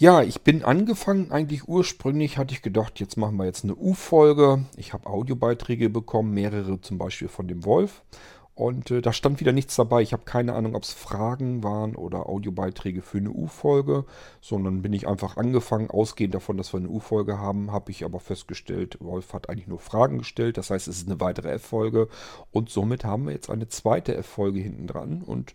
Ja, 0.00 0.22
ich 0.22 0.40
bin 0.40 0.64
angefangen, 0.64 1.30
eigentlich 1.30 1.68
ursprünglich 1.68 2.38
hatte 2.38 2.54
ich 2.54 2.62
gedacht, 2.62 3.00
jetzt 3.00 3.18
machen 3.18 3.36
wir 3.36 3.44
jetzt 3.44 3.64
eine 3.64 3.74
U-Folge. 3.74 4.64
Ich 4.78 4.94
habe 4.94 5.06
Audiobeiträge 5.06 5.90
bekommen, 5.90 6.32
mehrere 6.32 6.80
zum 6.80 6.96
Beispiel 6.96 7.28
von 7.28 7.48
dem 7.48 7.66
Wolf. 7.66 8.02
Und 8.54 8.90
äh, 8.90 9.02
da 9.02 9.12
stand 9.12 9.40
wieder 9.40 9.52
nichts 9.52 9.76
dabei. 9.76 10.00
Ich 10.00 10.14
habe 10.14 10.22
keine 10.24 10.54
Ahnung, 10.54 10.74
ob 10.74 10.84
es 10.84 10.94
Fragen 10.94 11.62
waren 11.62 11.96
oder 11.96 12.30
Audiobeiträge 12.30 13.02
für 13.02 13.18
eine 13.18 13.30
U-Folge, 13.30 14.06
sondern 14.40 14.80
bin 14.80 14.94
ich 14.94 15.06
einfach 15.06 15.36
angefangen, 15.36 15.90
ausgehend 15.90 16.34
davon, 16.34 16.56
dass 16.56 16.72
wir 16.72 16.80
eine 16.80 16.88
U-Folge 16.88 17.38
haben, 17.38 17.70
habe 17.70 17.90
ich 17.90 18.02
aber 18.02 18.20
festgestellt, 18.20 18.96
Wolf 19.00 19.34
hat 19.34 19.50
eigentlich 19.50 19.68
nur 19.68 19.80
Fragen 19.80 20.16
gestellt. 20.16 20.56
Das 20.56 20.70
heißt, 20.70 20.88
es 20.88 20.96
ist 20.96 21.08
eine 21.08 21.20
weitere 21.20 21.50
F-Folge 21.50 22.08
und 22.52 22.70
somit 22.70 23.04
haben 23.04 23.26
wir 23.26 23.34
jetzt 23.34 23.50
eine 23.50 23.68
zweite 23.68 24.16
F-Folge 24.16 24.60
hinten 24.60 24.86
dran. 24.86 25.20
Und 25.20 25.52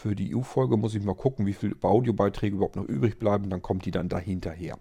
für 0.00 0.16
die 0.16 0.34
U-Folge 0.34 0.78
muss 0.78 0.94
ich 0.94 1.04
mal 1.04 1.14
gucken, 1.14 1.44
wie 1.44 1.52
viele 1.52 1.76
Audiobeiträge 1.82 2.56
überhaupt 2.56 2.76
noch 2.76 2.86
übrig 2.86 3.18
bleiben. 3.18 3.50
Dann 3.50 3.60
kommt 3.60 3.84
die 3.84 3.90
dann 3.90 4.08
dahinterher. 4.08 4.78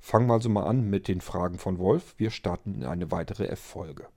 Fangen 0.00 0.26
wir 0.26 0.34
also 0.34 0.48
mal 0.48 0.64
an 0.64 0.90
mit 0.90 1.06
den 1.06 1.20
Fragen 1.20 1.58
von 1.58 1.78
Wolf. 1.78 2.14
Wir 2.16 2.30
starten 2.30 2.74
in 2.74 2.84
eine 2.84 3.12
weitere 3.12 3.46
F-Folge. 3.46 4.08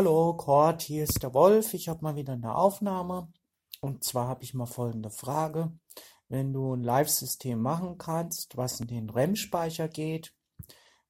Hallo, 0.00 0.32
Kurt, 0.32 0.80
hier 0.80 1.04
ist 1.04 1.22
der 1.22 1.34
Wolf. 1.34 1.74
Ich 1.74 1.90
habe 1.90 2.02
mal 2.02 2.16
wieder 2.16 2.32
eine 2.32 2.54
Aufnahme. 2.54 3.30
Und 3.82 4.02
zwar 4.02 4.28
habe 4.28 4.42
ich 4.44 4.54
mal 4.54 4.64
folgende 4.64 5.10
Frage. 5.10 5.72
Wenn 6.30 6.54
du 6.54 6.74
ein 6.74 6.82
Live-System 6.82 7.60
machen 7.60 7.98
kannst, 7.98 8.56
was 8.56 8.80
in 8.80 8.86
den 8.86 9.10
RAM-Speicher 9.10 9.88
geht, 9.88 10.32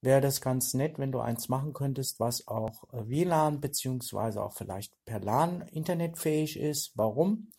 wäre 0.00 0.20
das 0.20 0.40
ganz 0.40 0.74
nett, 0.74 0.98
wenn 0.98 1.12
du 1.12 1.20
eins 1.20 1.48
machen 1.48 1.72
könntest, 1.72 2.18
was 2.18 2.48
auch 2.48 2.82
äh, 2.92 3.08
WLAN 3.08 3.60
beziehungsweise 3.60 4.42
auch 4.42 4.54
vielleicht 4.54 4.92
per 5.04 5.20
LAN 5.20 5.68
internetfähig 5.68 6.58
ist. 6.58 6.90
Warum? 6.96 7.52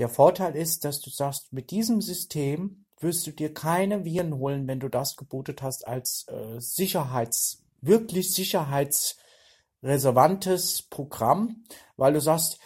Der 0.00 0.08
Vorteil 0.08 0.56
ist, 0.56 0.84
dass 0.84 1.00
du 1.00 1.10
sagst, 1.10 1.52
mit 1.52 1.70
diesem 1.70 2.00
System 2.00 2.84
wirst 2.98 3.24
du 3.28 3.30
dir 3.30 3.54
keine 3.54 4.04
Viren 4.04 4.34
holen, 4.34 4.66
wenn 4.66 4.80
du 4.80 4.88
das 4.88 5.14
gebootet 5.14 5.62
hast 5.62 5.86
als 5.86 6.26
äh, 6.26 6.58
Sicherheits, 6.58 7.62
wirklich 7.80 8.34
sicherheitsrelevantes 9.82 10.82
Programm, 10.82 11.64
weil 11.96 12.14
du 12.14 12.20
sagst, 12.20 12.58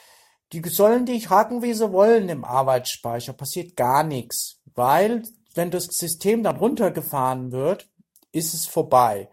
die 0.52 0.62
sollen 0.68 1.06
dich 1.06 1.30
hacken, 1.30 1.62
wie 1.62 1.74
sie 1.74 1.92
wollen 1.92 2.28
im 2.28 2.44
Arbeitsspeicher, 2.44 3.32
passiert 3.32 3.76
gar 3.76 4.04
nichts, 4.04 4.60
weil 4.74 5.24
wenn 5.54 5.70
das 5.70 5.86
System 5.86 6.42
dann 6.42 6.56
runtergefahren 6.56 7.50
wird, 7.50 7.88
ist 8.30 8.54
es 8.54 8.66
vorbei. 8.66 9.30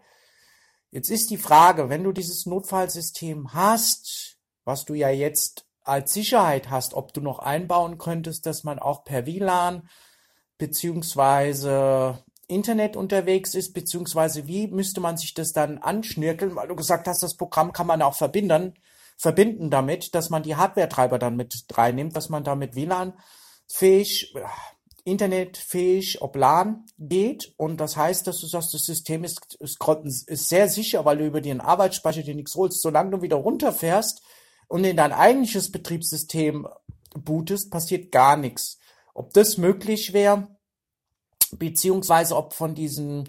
Jetzt 0.90 1.10
ist 1.10 1.30
die 1.30 1.38
Frage, 1.38 1.88
wenn 1.88 2.02
du 2.02 2.12
dieses 2.12 2.46
Notfallsystem 2.46 3.52
hast, 3.52 4.38
was 4.64 4.84
du 4.84 4.94
ja 4.94 5.10
jetzt 5.10 5.66
als 5.82 6.14
Sicherheit 6.14 6.70
hast, 6.70 6.94
ob 6.94 7.12
du 7.12 7.20
noch 7.20 7.40
einbauen 7.40 7.98
könntest, 7.98 8.46
dass 8.46 8.64
man 8.64 8.78
auch 8.78 9.04
per 9.04 9.26
WLAN 9.26 9.88
beziehungsweise 10.56 12.23
Internet 12.48 12.96
unterwegs 12.96 13.54
ist, 13.54 13.72
beziehungsweise 13.74 14.46
wie 14.46 14.68
müsste 14.68 15.00
man 15.00 15.16
sich 15.16 15.34
das 15.34 15.52
dann 15.52 15.78
anschnirkeln, 15.78 16.56
weil 16.56 16.68
du 16.68 16.76
gesagt 16.76 17.06
hast, 17.06 17.22
das 17.22 17.36
Programm 17.36 17.72
kann 17.72 17.86
man 17.86 18.02
auch 18.02 18.14
verbinden, 18.14 18.74
verbinden 19.16 19.70
damit, 19.70 20.14
dass 20.14 20.30
man 20.30 20.42
die 20.42 20.56
Hardware-Treiber 20.56 21.18
dann 21.18 21.36
mit 21.36 21.54
reinnimmt, 21.72 22.16
dass 22.16 22.28
man 22.28 22.44
damit 22.44 22.74
WLAN-fähig, 22.74 24.34
internetfähig, 25.04 26.22
ob 26.22 26.36
LAN 26.36 26.86
geht. 26.98 27.54
Und 27.56 27.78
das 27.78 27.96
heißt, 27.96 28.26
dass 28.26 28.40
du 28.40 28.46
sagst, 28.46 28.74
das 28.74 28.84
System 28.84 29.24
ist, 29.24 29.56
ist, 29.60 29.78
ist 30.28 30.48
sehr 30.48 30.68
sicher, 30.68 31.04
weil 31.04 31.18
du 31.18 31.26
über 31.26 31.40
den 31.40 31.60
Arbeitsspeicher 31.60 32.22
dir 32.22 32.34
nichts 32.34 32.54
holst. 32.54 32.80
Solange 32.80 33.10
du 33.10 33.22
wieder 33.22 33.36
runterfährst 33.36 34.22
und 34.66 34.84
in 34.84 34.96
dein 34.96 35.12
eigentliches 35.12 35.70
Betriebssystem 35.70 36.66
bootest, 37.14 37.70
passiert 37.70 38.10
gar 38.10 38.36
nichts. 38.36 38.78
Ob 39.12 39.32
das 39.32 39.58
möglich 39.58 40.12
wäre, 40.12 40.48
beziehungsweise 41.58 42.36
ob 42.36 42.54
von 42.54 42.74
diesen, 42.74 43.28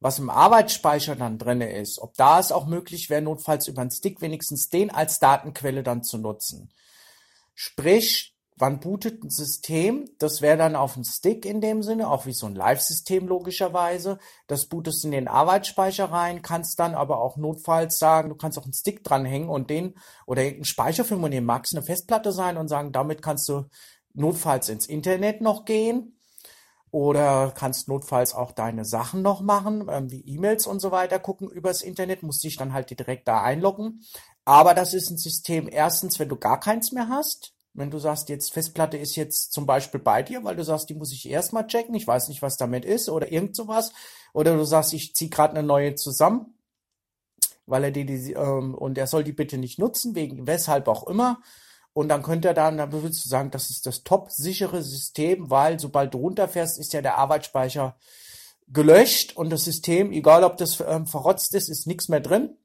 was 0.00 0.18
im 0.18 0.30
Arbeitsspeicher 0.30 1.16
dann 1.16 1.38
drinne 1.38 1.72
ist, 1.76 1.98
ob 1.98 2.14
da 2.14 2.38
es 2.38 2.52
auch 2.52 2.66
möglich 2.66 3.10
wäre, 3.10 3.22
notfalls 3.22 3.68
über 3.68 3.82
einen 3.82 3.90
Stick 3.90 4.20
wenigstens 4.20 4.68
den 4.68 4.90
als 4.90 5.18
Datenquelle 5.18 5.82
dann 5.82 6.02
zu 6.02 6.18
nutzen. 6.18 6.70
Sprich, 7.54 8.34
wann 8.56 8.80
bootet 8.80 9.22
ein 9.22 9.30
System? 9.30 10.08
Das 10.18 10.42
wäre 10.42 10.56
dann 10.56 10.76
auf 10.76 10.94
dem 10.94 11.04
Stick 11.04 11.44
in 11.44 11.60
dem 11.60 11.82
Sinne, 11.82 12.08
auch 12.10 12.26
wie 12.26 12.32
so 12.32 12.46
ein 12.46 12.54
Live-System 12.54 13.26
logischerweise. 13.26 14.18
Das 14.46 14.66
bootest 14.66 15.04
in 15.04 15.10
den 15.10 15.28
Arbeitsspeicher 15.28 16.06
rein, 16.06 16.42
kannst 16.42 16.78
dann 16.78 16.94
aber 16.94 17.20
auch 17.20 17.36
notfalls 17.36 17.98
sagen, 17.98 18.28
du 18.28 18.36
kannst 18.36 18.58
auch 18.58 18.64
einen 18.64 18.72
Stick 18.72 19.04
dranhängen 19.04 19.48
und 19.48 19.70
den 19.70 19.94
oder 20.26 20.42
irgendeinen 20.42 20.64
Speicher 20.66 21.04
für 21.04 21.16
den 21.16 21.44
Max 21.44 21.74
eine 21.74 21.82
Festplatte 21.82 22.32
sein 22.32 22.56
und 22.56 22.68
sagen, 22.68 22.92
damit 22.92 23.22
kannst 23.22 23.48
du 23.48 23.64
notfalls 24.12 24.68
ins 24.68 24.86
Internet 24.86 25.40
noch 25.40 25.64
gehen 25.64 26.13
oder 26.94 27.52
kannst 27.56 27.88
notfalls 27.88 28.34
auch 28.36 28.52
deine 28.52 28.84
Sachen 28.84 29.20
noch 29.20 29.40
machen, 29.40 29.88
ähm, 29.90 30.12
wie 30.12 30.20
E-Mails 30.20 30.68
und 30.68 30.78
so 30.78 30.92
weiter 30.92 31.18
gucken 31.18 31.50
übers 31.50 31.82
Internet, 31.82 32.22
musst 32.22 32.44
dich 32.44 32.56
dann 32.56 32.72
halt 32.72 32.88
direkt 32.88 33.26
da 33.26 33.42
einloggen. 33.42 34.04
Aber 34.44 34.74
das 34.74 34.94
ist 34.94 35.10
ein 35.10 35.18
System, 35.18 35.68
erstens, 35.68 36.20
wenn 36.20 36.28
du 36.28 36.36
gar 36.36 36.60
keins 36.60 36.92
mehr 36.92 37.08
hast, 37.08 37.52
wenn 37.72 37.90
du 37.90 37.98
sagst, 37.98 38.28
jetzt 38.28 38.52
Festplatte 38.52 38.96
ist 38.96 39.16
jetzt 39.16 39.52
zum 39.52 39.66
Beispiel 39.66 39.98
bei 39.98 40.22
dir, 40.22 40.44
weil 40.44 40.54
du 40.54 40.62
sagst, 40.62 40.88
die 40.88 40.94
muss 40.94 41.12
ich 41.12 41.28
erstmal 41.28 41.66
checken, 41.66 41.96
ich 41.96 42.06
weiß 42.06 42.28
nicht, 42.28 42.42
was 42.42 42.56
damit 42.56 42.84
ist 42.84 43.08
oder 43.08 43.32
irgend 43.32 43.56
sowas. 43.56 43.92
Oder 44.32 44.56
du 44.56 44.62
sagst, 44.62 44.92
ich 44.92 45.16
ziehe 45.16 45.30
gerade 45.30 45.56
eine 45.56 45.66
neue 45.66 45.96
zusammen, 45.96 46.54
weil 47.66 47.82
er 47.82 47.90
die, 47.90 48.06
die 48.06 48.34
ähm, 48.34 48.72
und 48.72 48.98
er 48.98 49.08
soll 49.08 49.24
die 49.24 49.32
bitte 49.32 49.58
nicht 49.58 49.80
nutzen, 49.80 50.14
wegen 50.14 50.46
weshalb 50.46 50.86
auch 50.86 51.08
immer. 51.08 51.42
Und 51.94 52.08
dann 52.08 52.22
könnte 52.22 52.48
er 52.48 52.54
dann, 52.54 52.76
dann 52.76 52.92
würdest 52.92 53.24
du 53.24 53.28
sagen, 53.28 53.50
das 53.52 53.70
ist 53.70 53.86
das 53.86 54.02
top 54.02 54.30
sichere 54.30 54.82
System, 54.82 55.48
weil 55.48 55.78
sobald 55.78 56.12
du 56.12 56.18
runterfährst, 56.18 56.78
ist 56.78 56.92
ja 56.92 57.00
der 57.00 57.16
Arbeitsspeicher 57.18 57.96
gelöscht 58.66 59.36
und 59.36 59.50
das 59.50 59.64
System, 59.64 60.12
egal 60.12 60.42
ob 60.42 60.56
das 60.56 60.80
ähm, 60.80 61.06
verrotzt 61.06 61.54
ist, 61.54 61.68
ist 61.68 61.86
nichts 61.86 62.08
mehr 62.08 62.20
drin. 62.20 62.58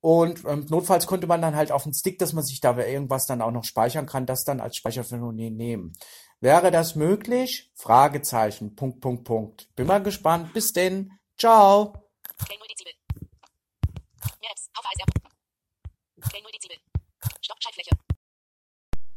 Und 0.00 0.44
ähm, 0.46 0.66
notfalls 0.68 1.06
konnte 1.06 1.26
man 1.26 1.42
dann 1.42 1.56
halt 1.56 1.72
auf 1.72 1.84
den 1.84 1.94
Stick, 1.94 2.18
dass 2.18 2.32
man 2.32 2.44
sich 2.44 2.60
da 2.60 2.76
irgendwas 2.76 3.26
dann 3.26 3.42
auch 3.42 3.50
noch 3.50 3.64
speichern 3.64 4.06
kann, 4.06 4.26
das 4.26 4.44
dann 4.44 4.60
als 4.60 4.76
Speicherphänomen 4.76 5.56
nehmen. 5.56 5.92
Wäre 6.40 6.70
das 6.70 6.94
möglich? 6.94 7.72
Fragezeichen. 7.74 8.76
Punkt, 8.76 9.00
Punkt, 9.00 9.24
Punkt. 9.24 9.74
Bin 9.76 9.86
mal 9.86 10.02
gespannt. 10.02 10.52
Bis 10.52 10.72
denn. 10.72 11.12
Ciao. 11.38 11.94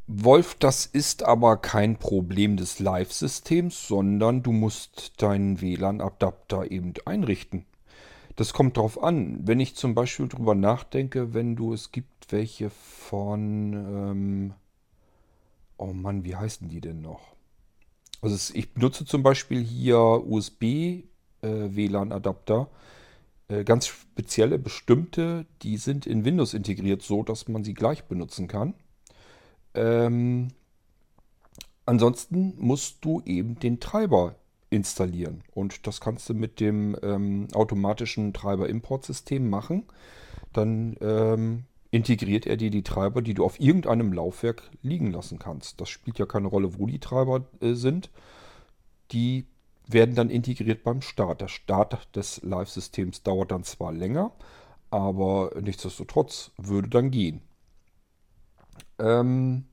Wolf, 0.10 0.56
das 0.56 0.86
ist 0.86 1.24
aber 1.24 1.58
kein 1.58 1.98
Problem 1.98 2.56
des 2.56 2.80
Live-Systems, 2.80 3.90
sondern 3.90 4.42
du 4.42 4.54
musst 4.54 5.22
deinen 5.22 5.60
WLAN-Adapter 5.60 6.72
eben 6.72 6.94
einrichten. 7.06 7.66
Das 8.38 8.54
kommt 8.54 8.78
drauf 8.78 9.04
an. 9.04 9.46
Wenn 9.46 9.60
ich 9.60 9.76
zum 9.76 9.96
Beispiel 9.96 10.30
drüber 10.30 10.56
nachdenke, 10.56 11.34
wenn 11.34 11.58
du, 11.58 11.74
es 11.74 11.92
gibt 11.92 12.32
welche 12.32 12.70
von, 12.70 13.74
ähm, 13.74 14.54
oh 15.78 15.92
Mann, 15.92 16.24
wie 16.24 16.38
heißen 16.38 16.70
die 16.70 16.80
denn 16.80 17.02
noch? 17.02 17.36
Also 18.22 18.36
es, 18.36 18.52
ich 18.52 18.74
benutze 18.74 19.04
zum 19.04 19.24
Beispiel 19.24 19.62
hier 19.62 19.98
USB-WLAN-Adapter. 19.98 22.70
Äh, 23.50 23.60
äh, 23.60 23.64
ganz 23.64 23.88
spezielle, 23.88 24.60
bestimmte, 24.60 25.46
die 25.62 25.78
sind 25.78 26.06
in 26.06 26.26
Windows 26.26 26.54
integriert, 26.54 27.02
so 27.02 27.24
dass 27.24 27.48
man 27.48 27.64
sie 27.66 27.74
gleich 27.74 28.06
benutzen 28.06 28.48
kann. 28.48 28.74
Ähm, 29.78 30.50
ansonsten 31.86 32.54
musst 32.58 33.06
du 33.06 33.22
eben 33.26 33.60
den 33.60 33.80
Treiber 33.80 34.36
installieren. 34.70 35.44
Und 35.54 35.88
das 35.88 36.02
kannst 36.02 36.28
du 36.30 36.34
mit 36.34 36.60
dem 36.60 36.98
ähm, 37.02 37.48
automatischen 37.54 38.34
Treiber-Import-System 38.34 39.50
machen. 39.50 39.84
Dann 40.52 40.98
ähm, 41.02 41.64
integriert 41.92 42.46
er 42.46 42.58
dir 42.58 42.70
die 42.70 42.84
Treiber, 42.84 43.22
die 43.22 43.34
du 43.34 43.46
auf 43.46 43.60
irgendeinem 43.60 44.12
Laufwerk 44.12 44.64
liegen 44.82 45.12
lassen 45.12 45.40
kannst. 45.40 45.80
Das 45.80 45.90
spielt 45.90 46.20
ja 46.20 46.26
keine 46.26 46.48
Rolle, 46.48 46.78
wo 46.78 46.86
die 46.86 47.00
Treiber 47.00 47.46
äh, 47.62 47.74
sind. 47.74 48.10
Die 49.12 49.46
werden 49.88 50.16
dann 50.16 50.30
integriert 50.30 50.84
beim 50.84 51.02
Start. 51.02 51.42
Der 51.42 51.48
Start 51.48 52.16
des 52.16 52.42
Live-Systems 52.44 53.24
dauert 53.24 53.52
dann 53.52 53.64
zwar 53.64 53.94
länger, 53.94 54.32
aber 54.90 55.52
nichtsdestotrotz 55.62 56.52
würde 56.58 56.90
dann 56.90 57.10
gehen. 57.10 57.42
Ähm, 59.00 59.66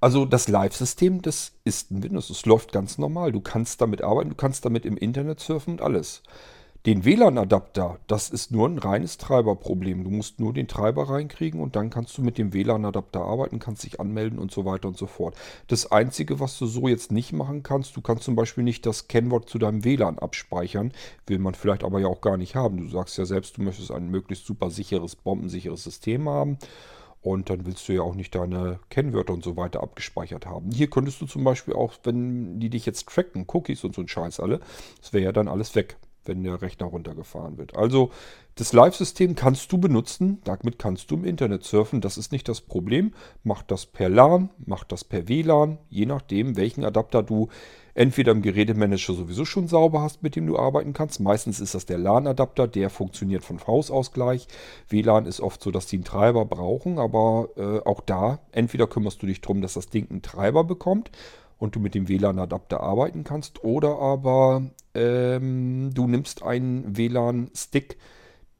also 0.00 0.26
das 0.26 0.48
Live-System, 0.48 1.22
das 1.22 1.52
ist 1.64 1.90
ein 1.90 2.02
Windows. 2.02 2.28
Es 2.28 2.44
läuft 2.44 2.72
ganz 2.72 2.98
normal. 2.98 3.32
Du 3.32 3.40
kannst 3.40 3.80
damit 3.80 4.02
arbeiten, 4.02 4.30
du 4.30 4.36
kannst 4.36 4.64
damit 4.64 4.84
im 4.84 4.96
Internet 4.96 5.40
surfen 5.40 5.74
und 5.74 5.82
alles. 5.82 6.22
Den 6.86 7.06
WLAN-Adapter, 7.06 7.98
das 8.08 8.28
ist 8.28 8.50
nur 8.50 8.68
ein 8.68 8.76
reines 8.76 9.16
Treiberproblem. 9.16 10.04
Du 10.04 10.10
musst 10.10 10.38
nur 10.38 10.52
den 10.52 10.68
Treiber 10.68 11.08
reinkriegen 11.08 11.58
und 11.58 11.76
dann 11.76 11.88
kannst 11.88 12.18
du 12.18 12.22
mit 12.22 12.36
dem 12.36 12.52
WLAN-Adapter 12.52 13.22
arbeiten, 13.22 13.58
kannst 13.58 13.84
dich 13.84 14.00
anmelden 14.00 14.38
und 14.38 14.52
so 14.52 14.66
weiter 14.66 14.88
und 14.88 14.98
so 14.98 15.06
fort. 15.06 15.34
Das 15.68 15.90
Einzige, 15.90 16.40
was 16.40 16.58
du 16.58 16.66
so 16.66 16.86
jetzt 16.86 17.10
nicht 17.10 17.32
machen 17.32 17.62
kannst, 17.62 17.96
du 17.96 18.02
kannst 18.02 18.24
zum 18.24 18.36
Beispiel 18.36 18.64
nicht 18.64 18.84
das 18.84 19.08
Kennwort 19.08 19.48
zu 19.48 19.58
deinem 19.58 19.82
WLAN 19.82 20.18
abspeichern. 20.18 20.92
Will 21.26 21.38
man 21.38 21.54
vielleicht 21.54 21.84
aber 21.84 22.00
ja 22.00 22.08
auch 22.08 22.20
gar 22.20 22.36
nicht 22.36 22.54
haben. 22.54 22.76
Du 22.76 22.88
sagst 22.88 23.16
ja 23.16 23.24
selbst, 23.24 23.56
du 23.56 23.62
möchtest 23.62 23.90
ein 23.90 24.10
möglichst 24.10 24.44
super 24.44 24.68
sicheres, 24.68 25.16
bombensicheres 25.16 25.82
System 25.82 26.28
haben. 26.28 26.58
Und 27.24 27.48
dann 27.48 27.64
willst 27.64 27.88
du 27.88 27.94
ja 27.94 28.02
auch 28.02 28.14
nicht 28.14 28.34
deine 28.34 28.80
Kennwörter 28.90 29.32
und 29.32 29.42
so 29.42 29.56
weiter 29.56 29.82
abgespeichert 29.82 30.44
haben. 30.44 30.70
Hier 30.70 30.90
könntest 30.90 31.22
du 31.22 31.26
zum 31.26 31.42
Beispiel 31.42 31.74
auch, 31.74 31.94
wenn 32.04 32.60
die 32.60 32.68
dich 32.68 32.84
jetzt 32.84 33.08
tracken, 33.08 33.46
Cookies 33.48 33.82
und 33.82 33.94
so 33.94 34.02
ein 34.02 34.08
Scheiß 34.08 34.40
alle, 34.40 34.60
das 35.00 35.14
wäre 35.14 35.24
ja 35.24 35.32
dann 35.32 35.48
alles 35.48 35.74
weg 35.74 35.96
wenn 36.26 36.42
der 36.42 36.62
Rechner 36.62 36.86
runtergefahren 36.86 37.58
wird. 37.58 37.76
Also 37.76 38.10
das 38.54 38.72
Live-System 38.72 39.34
kannst 39.34 39.70
du 39.72 39.78
benutzen, 39.78 40.40
damit 40.44 40.78
kannst 40.78 41.10
du 41.10 41.16
im 41.16 41.24
Internet 41.24 41.64
surfen, 41.64 42.00
das 42.00 42.18
ist 42.18 42.32
nicht 42.32 42.48
das 42.48 42.60
Problem. 42.60 43.12
Mach 43.42 43.62
das 43.62 43.86
per 43.86 44.08
LAN, 44.08 44.50
mach 44.64 44.84
das 44.84 45.04
per 45.04 45.28
WLAN, 45.28 45.78
je 45.90 46.06
nachdem, 46.06 46.56
welchen 46.56 46.84
Adapter 46.84 47.22
du 47.22 47.48
entweder 47.94 48.32
im 48.32 48.42
Gerätemanager 48.42 49.14
sowieso 49.14 49.44
schon 49.44 49.68
sauber 49.68 50.02
hast, 50.02 50.22
mit 50.22 50.36
dem 50.36 50.46
du 50.46 50.58
arbeiten 50.58 50.92
kannst. 50.92 51.20
Meistens 51.20 51.60
ist 51.60 51.74
das 51.74 51.86
der 51.86 51.98
LAN-Adapter, 51.98 52.66
der 52.68 52.90
funktioniert 52.90 53.44
von 53.44 53.64
Haus 53.66 53.90
aus 53.90 54.12
gleich. 54.12 54.48
WLAN 54.88 55.26
ist 55.26 55.40
oft 55.40 55.62
so, 55.62 55.70
dass 55.70 55.86
die 55.86 55.96
einen 55.96 56.04
Treiber 56.04 56.44
brauchen, 56.44 56.98
aber 56.98 57.48
äh, 57.56 57.88
auch 57.88 58.00
da, 58.00 58.40
entweder 58.52 58.86
kümmerst 58.86 59.22
du 59.22 59.26
dich 59.26 59.40
darum, 59.40 59.62
dass 59.62 59.74
das 59.74 59.88
Ding 59.88 60.10
einen 60.10 60.22
Treiber 60.22 60.64
bekommt 60.64 61.10
und 61.58 61.76
du 61.76 61.80
mit 61.80 61.94
dem 61.94 62.08
WLAN-Adapter 62.08 62.80
arbeiten 62.80 63.24
kannst. 63.24 63.62
Oder 63.62 63.98
aber 63.98 64.62
ähm, 64.94 65.90
du 65.94 66.06
nimmst 66.06 66.42
einen 66.42 66.96
WLAN-Stick, 66.96 67.96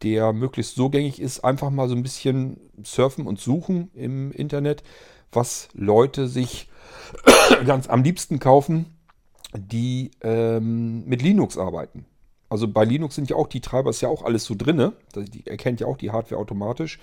der 0.03 0.33
möglichst 0.33 0.77
so 0.77 0.91
gängig 0.91 1.21
ist, 1.21 1.45
einfach 1.45 1.71
mal 1.71 1.89
so 1.89 1.95
ein 1.95 2.03
bisschen 2.03 2.59
surfen 2.83 3.27
und 3.27 3.41
suchen 3.41 3.91
im 3.95 4.33
Internet, 4.33 4.85
was 5.33 5.69
Leute 5.73 6.29
sich 6.29 6.69
ganz 7.67 7.89
am 7.89 8.03
liebsten 8.03 8.39
kaufen, 8.39 8.94
die 9.57 10.11
ähm, 10.23 11.05
mit 11.07 11.23
Linux 11.23 11.59
arbeiten. 11.59 12.07
Also 12.49 12.69
bei 12.69 12.85
Linux 12.85 13.15
sind 13.15 13.31
ja 13.31 13.37
auch 13.37 13.49
die 13.49 13.61
Treiber, 13.61 13.91
ist 13.91 14.01
ja 14.01 14.09
auch 14.09 14.23
alles 14.23 14.45
so 14.45 14.55
drinne. 14.57 14.93
Die 15.17 15.47
erkennt 15.47 15.81
ja 15.81 15.87
auch 15.87 15.97
die 15.97 16.11
Hardware 16.11 16.41
automatisch. 16.41 17.01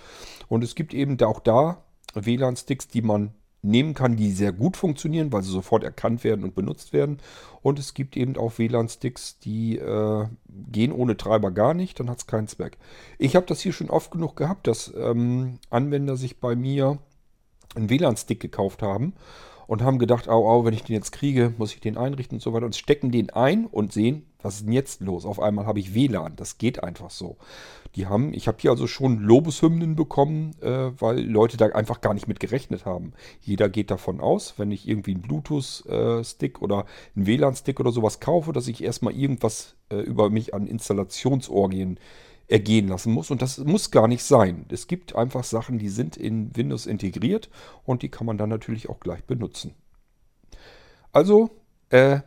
Und 0.48 0.64
es 0.64 0.76
gibt 0.76 0.94
eben 0.94 1.20
auch 1.22 1.40
da 1.40 1.84
WLAN-Sticks, 2.14 2.88
die 2.88 3.02
man 3.02 3.32
nehmen 3.64 3.94
kann, 3.94 4.16
die 4.16 4.32
sehr 4.32 4.52
gut 4.52 4.76
funktionieren, 4.76 5.32
weil 5.32 5.44
sie 5.44 5.52
sofort 5.52 5.84
erkannt 5.84 6.24
werden 6.24 6.44
und 6.44 6.56
benutzt 6.56 6.94
werden. 6.94 7.20
Und 7.62 7.80
es 7.80 7.94
gibt 7.94 8.18
eben 8.18 8.38
auch 8.38 8.58
WLAN-Sticks, 8.58 9.40
die 9.40 9.78
äh, 9.78 10.26
gehen 10.48 10.92
ohne 10.92 11.18
Treiber 11.18 11.52
gar 11.52 11.74
nicht, 11.74 12.00
dann 12.00 12.10
hat 12.10 12.20
es 12.20 12.28
keinen 12.28 12.48
Zweck. 12.48 12.78
Ich 13.20 13.36
habe 13.36 13.46
das 13.46 13.62
hier 13.62 13.74
schon 13.74 13.90
oft 13.90 14.12
genug 14.12 14.36
gehabt, 14.36 14.68
dass 14.68 14.92
ähm, 14.96 15.60
Anwender 15.70 16.18
sich 16.18 16.40
bei 16.40 16.56
mir 16.56 16.98
einen 17.76 17.90
WLAN-Stick 17.90 18.40
gekauft 18.40 18.82
haben 18.82 19.14
und 19.68 19.82
haben 19.82 20.00
gedacht, 20.00 20.28
au, 20.28 20.48
au, 20.48 20.66
wenn 20.66 20.74
ich 20.74 20.84
den 20.84 20.96
jetzt 20.96 21.12
kriege, 21.12 21.54
muss 21.58 21.74
ich 21.74 21.80
den 21.80 21.98
einrichten 21.98 22.38
und 22.38 22.42
so 22.42 22.54
weiter 22.54 22.66
und 22.66 22.76
stecken 22.76 23.12
den 23.12 23.30
ein 23.30 23.66
und 23.66 23.94
sehen, 23.94 24.26
was 24.42 24.56
ist 24.56 24.66
denn 24.66 24.74
jetzt 24.74 25.02
los? 25.02 25.26
Auf 25.26 25.40
einmal 25.40 25.66
habe 25.66 25.80
ich 25.80 25.94
WLAN. 25.94 26.36
Das 26.36 26.58
geht 26.58 26.84
einfach 26.84 27.10
so. 27.10 27.38
Die 27.96 28.08
haben, 28.08 28.34
ich 28.34 28.48
habe 28.48 28.58
hier 28.60 28.72
also 28.72 28.88
schon 28.88 29.20
Lobeshymnen 29.20 29.96
bekommen, 29.96 30.56
äh, 30.62 30.92
weil 31.00 31.20
Leute 31.20 31.58
da 31.58 31.68
einfach 31.68 32.02
gar 32.02 32.14
nicht 32.14 32.28
mit 32.28 32.40
gerechnet 32.40 32.86
haben. 32.86 33.14
Jeder 33.42 33.70
geht 33.70 33.92
davon 33.92 34.20
aus, 34.20 34.56
wenn 34.58 34.72
ich 34.72 34.88
irgendwie 34.88 35.12
einen 35.12 35.22
Bluetooth-Stick 35.22 36.58
äh, 36.58 36.64
oder 36.64 36.86
einen 37.16 37.28
WLAN-Stick 37.28 37.80
oder 37.80 37.92
sowas 37.92 38.20
kaufe, 38.20 38.54
dass 38.54 38.68
ich 38.68 38.84
erstmal 38.84 39.14
irgendwas 39.14 39.76
äh, 39.90 39.98
über 39.98 40.30
mich 40.30 40.54
an 40.54 40.68
Installationsorgien 40.68 42.00
ergehen 42.52 42.88
lassen 42.88 43.14
muss. 43.14 43.32
Und 43.32 43.42
das 43.42 43.58
muss 43.60 43.92
gar 43.92 44.08
nicht 44.08 44.24
sein. 44.24 44.66
Es 44.70 44.88
gibt 44.88 45.16
einfach 45.16 45.44
Sachen, 45.44 45.80
die 45.80 45.90
sind 45.90 46.18
in 46.18 46.56
Windows 46.56 46.86
integriert 46.86 47.50
und 47.86 48.02
die 48.02 48.10
kann 48.10 48.28
man 48.28 48.38
dann 48.38 48.50
natürlich 48.50 48.90
auch 48.90 49.00
gleich 49.00 49.24
benutzen. 49.24 49.74
Also, 51.12 51.50
äh, 51.90 52.22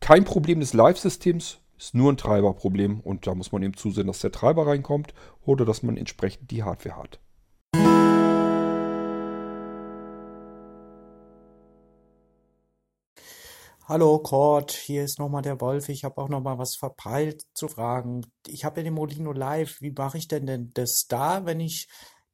kein 0.00 0.24
Problem 0.24 0.60
des 0.60 0.72
Live-Systems, 0.72 1.58
ist 1.82 1.94
nur 1.94 2.12
ein 2.12 2.16
Treiberproblem 2.16 3.00
und 3.00 3.26
da 3.26 3.34
muss 3.34 3.50
man 3.50 3.62
eben 3.64 3.76
zusehen, 3.76 4.06
dass 4.06 4.20
der 4.20 4.30
Treiber 4.30 4.68
reinkommt 4.68 5.14
oder 5.44 5.64
dass 5.64 5.82
man 5.82 5.96
entsprechend 5.96 6.50
die 6.52 6.62
Hardware 6.62 6.96
hat. 6.96 7.18
Hallo 13.92 14.18
Cord, 14.20 14.72
hier 14.72 15.04
ist 15.04 15.18
nochmal 15.18 15.42
der 15.42 15.60
Wolf. 15.60 15.90
Ich 15.90 16.02
habe 16.02 16.16
auch 16.16 16.30
nochmal 16.30 16.56
was 16.56 16.76
verpeilt 16.76 17.42
zu 17.52 17.68
fragen. 17.68 18.24
Ich 18.46 18.64
habe 18.64 18.80
ja 18.80 18.84
den 18.84 18.94
Molino 18.94 19.32
Live. 19.32 19.82
Wie 19.82 19.90
mache 19.90 20.16
ich 20.16 20.28
denn 20.28 20.46
denn 20.46 20.70
das 20.72 21.08
da, 21.08 21.44
wenn 21.44 21.60
ich 21.60 21.88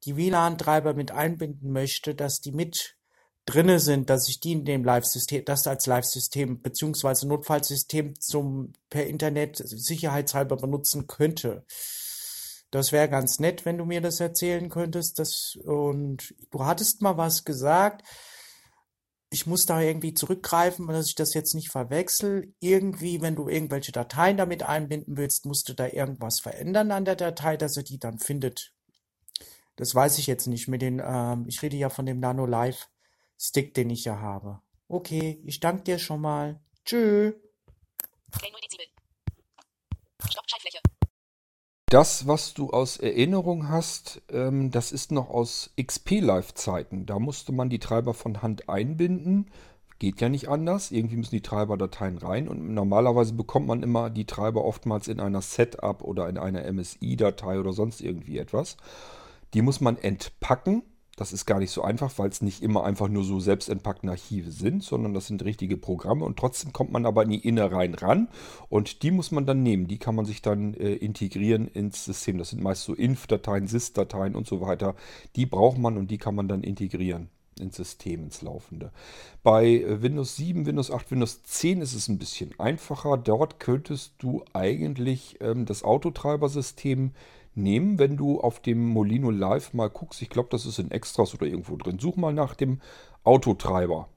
die 0.04 0.16
WLAN-Treiber 0.16 0.94
mit 0.94 1.10
einbinden 1.10 1.72
möchte, 1.72 2.14
dass 2.14 2.40
die 2.40 2.52
mit 2.52 2.96
drinne 3.44 3.80
sind, 3.80 4.08
dass 4.08 4.28
ich 4.28 4.38
die 4.38 4.52
in 4.52 4.64
dem 4.64 4.84
Live-System, 4.84 5.44
das 5.46 5.66
als 5.66 5.86
Live-System 5.86 6.62
beziehungsweise 6.62 7.26
Notfallsystem 7.26 8.20
zum 8.20 8.72
per 8.88 9.08
Internet 9.08 9.56
sicherheitshalber 9.56 10.58
benutzen 10.58 11.08
könnte. 11.08 11.64
Das 12.70 12.92
wäre 12.92 13.08
ganz 13.08 13.40
nett, 13.40 13.64
wenn 13.64 13.78
du 13.78 13.84
mir 13.84 14.00
das 14.00 14.20
erzählen 14.20 14.68
könntest. 14.68 15.18
Das, 15.18 15.58
und 15.64 16.36
du 16.52 16.64
hattest 16.64 17.02
mal 17.02 17.16
was 17.16 17.44
gesagt. 17.44 18.04
Ich 19.30 19.46
muss 19.46 19.66
da 19.66 19.80
irgendwie 19.80 20.14
zurückgreifen, 20.14 20.86
dass 20.86 21.08
ich 21.08 21.14
das 21.14 21.34
jetzt 21.34 21.54
nicht 21.54 21.70
verwechsel. 21.70 22.54
Irgendwie, 22.60 23.20
wenn 23.20 23.36
du 23.36 23.48
irgendwelche 23.48 23.92
Dateien 23.92 24.38
damit 24.38 24.62
einbinden 24.62 25.16
willst, 25.16 25.44
musst 25.44 25.68
du 25.68 25.74
da 25.74 25.86
irgendwas 25.86 26.40
verändern 26.40 26.90
an 26.92 27.04
der 27.04 27.16
Datei, 27.16 27.56
dass 27.56 27.76
er 27.76 27.82
die 27.82 27.98
dann 27.98 28.18
findet. 28.18 28.72
Das 29.76 29.94
weiß 29.94 30.18
ich 30.18 30.26
jetzt 30.26 30.46
nicht 30.46 30.66
mit 30.66 30.82
den, 30.82 31.00
ähm, 31.04 31.44
ich 31.46 31.62
rede 31.62 31.76
ja 31.76 31.90
von 31.90 32.06
dem 32.06 32.20
Nano 32.20 32.46
Live 32.46 32.88
Stick, 33.38 33.74
den 33.74 33.90
ich 33.90 34.04
ja 34.04 34.18
habe. 34.18 34.60
Okay, 34.88 35.40
ich 35.44 35.60
danke 35.60 35.84
dir 35.84 35.98
schon 35.98 36.20
mal. 36.20 36.60
Tschö. 36.84 37.34
Das, 41.88 42.26
was 42.26 42.52
du 42.52 42.68
aus 42.68 42.98
Erinnerung 42.98 43.70
hast, 43.70 44.20
ähm, 44.30 44.70
das 44.70 44.92
ist 44.92 45.10
noch 45.10 45.30
aus 45.30 45.70
XP-Live-Zeiten. 45.80 47.06
Da 47.06 47.18
musste 47.18 47.50
man 47.52 47.70
die 47.70 47.78
Treiber 47.78 48.12
von 48.12 48.42
Hand 48.42 48.68
einbinden. 48.68 49.46
Geht 49.98 50.20
ja 50.20 50.28
nicht 50.28 50.50
anders. 50.50 50.90
Irgendwie 50.90 51.16
müssen 51.16 51.34
die 51.34 51.40
Treiberdateien 51.40 52.18
rein. 52.18 52.46
Und 52.46 52.74
normalerweise 52.74 53.32
bekommt 53.32 53.68
man 53.68 53.82
immer 53.82 54.10
die 54.10 54.26
Treiber 54.26 54.66
oftmals 54.66 55.08
in 55.08 55.18
einer 55.18 55.40
Setup 55.40 56.04
oder 56.04 56.28
in 56.28 56.36
einer 56.36 56.70
MSI-Datei 56.70 57.58
oder 57.58 57.72
sonst 57.72 58.02
irgendwie 58.02 58.36
etwas. 58.36 58.76
Die 59.54 59.62
muss 59.62 59.80
man 59.80 59.96
entpacken 59.96 60.82
das 61.18 61.32
ist 61.32 61.46
gar 61.46 61.58
nicht 61.58 61.72
so 61.72 61.82
einfach, 61.82 62.12
weil 62.16 62.28
es 62.28 62.42
nicht 62.42 62.62
immer 62.62 62.84
einfach 62.84 63.08
nur 63.08 63.24
so 63.24 63.40
selbstentpackte 63.40 64.08
Archive 64.08 64.52
sind, 64.52 64.84
sondern 64.84 65.14
das 65.14 65.26
sind 65.26 65.44
richtige 65.44 65.76
Programme 65.76 66.24
und 66.24 66.38
trotzdem 66.38 66.72
kommt 66.72 66.92
man 66.92 67.06
aber 67.06 67.24
in 67.24 67.30
die 67.30 67.46
Innereien 67.46 67.94
ran 67.94 68.28
und 68.68 69.02
die 69.02 69.10
muss 69.10 69.32
man 69.32 69.44
dann 69.44 69.62
nehmen. 69.62 69.88
Die 69.88 69.98
kann 69.98 70.14
man 70.14 70.24
sich 70.24 70.42
dann 70.42 70.74
äh, 70.74 70.94
integrieren 70.94 71.66
ins 71.66 72.04
System. 72.04 72.38
Das 72.38 72.50
sind 72.50 72.62
meist 72.62 72.84
so 72.84 72.94
Inf-Dateien, 72.94 73.66
Sys-Dateien 73.66 74.36
und 74.36 74.46
so 74.46 74.60
weiter. 74.60 74.94
Die 75.34 75.46
braucht 75.46 75.78
man 75.78 75.96
und 75.96 76.10
die 76.10 76.18
kann 76.18 76.36
man 76.36 76.46
dann 76.46 76.62
integrieren 76.62 77.30
ins 77.58 77.76
System, 77.76 78.22
ins 78.22 78.42
Laufende. 78.42 78.92
Bei 79.42 79.66
äh, 79.66 80.02
Windows 80.02 80.36
7, 80.36 80.66
Windows 80.66 80.90
8, 80.92 81.10
Windows 81.10 81.42
10 81.42 81.80
ist 81.80 81.94
es 81.94 82.06
ein 82.06 82.18
bisschen 82.18 82.54
einfacher. 82.58 83.16
Dort 83.16 83.58
könntest 83.58 84.14
du 84.18 84.44
eigentlich 84.52 85.38
ähm, 85.40 85.66
das 85.66 85.82
Autotreibersystem 85.82 87.12
nehmen, 87.58 87.98
wenn 87.98 88.16
du 88.16 88.40
auf 88.40 88.60
dem 88.60 88.88
Molino 88.88 89.30
Live 89.30 89.74
mal 89.74 89.90
guckst. 89.90 90.22
Ich 90.22 90.30
glaube, 90.30 90.48
das 90.50 90.64
ist 90.64 90.78
in 90.78 90.90
Extras 90.90 91.34
oder 91.34 91.46
irgendwo 91.46 91.76
drin. 91.76 91.98
Such 91.98 92.16
mal 92.16 92.32
nach 92.32 92.54
dem 92.54 92.80
Autotreiber. 93.24 94.08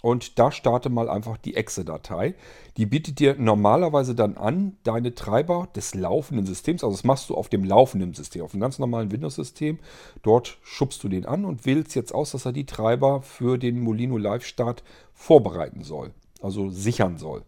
Und 0.00 0.38
da 0.38 0.52
starte 0.52 0.90
mal 0.90 1.08
einfach 1.08 1.36
die 1.38 1.56
Exe-Datei. 1.56 2.34
Die 2.76 2.86
bietet 2.86 3.18
dir 3.18 3.34
normalerweise 3.36 4.14
dann 4.14 4.36
an, 4.36 4.76
deine 4.84 5.14
Treiber 5.14 5.68
des 5.74 5.94
laufenden 5.94 6.46
Systems, 6.46 6.84
also 6.84 6.94
das 6.94 7.04
machst 7.04 7.30
du 7.30 7.34
auf 7.34 7.48
dem 7.48 7.64
laufenden 7.64 8.14
System, 8.14 8.44
auf 8.44 8.54
einem 8.54 8.60
ganz 8.60 8.78
normalen 8.78 9.10
Windows-System. 9.10 9.80
Dort 10.22 10.58
schubst 10.62 11.02
du 11.02 11.08
den 11.08 11.26
an 11.26 11.44
und 11.44 11.66
wählst 11.66 11.96
jetzt 11.96 12.14
aus, 12.14 12.30
dass 12.30 12.44
er 12.44 12.52
die 12.52 12.66
Treiber 12.66 13.22
für 13.22 13.58
den 13.58 13.80
Molino 13.80 14.18
Live-Start 14.18 14.84
vorbereiten 15.14 15.82
soll, 15.82 16.12
also 16.40 16.70
sichern 16.70 17.18
soll 17.18 17.42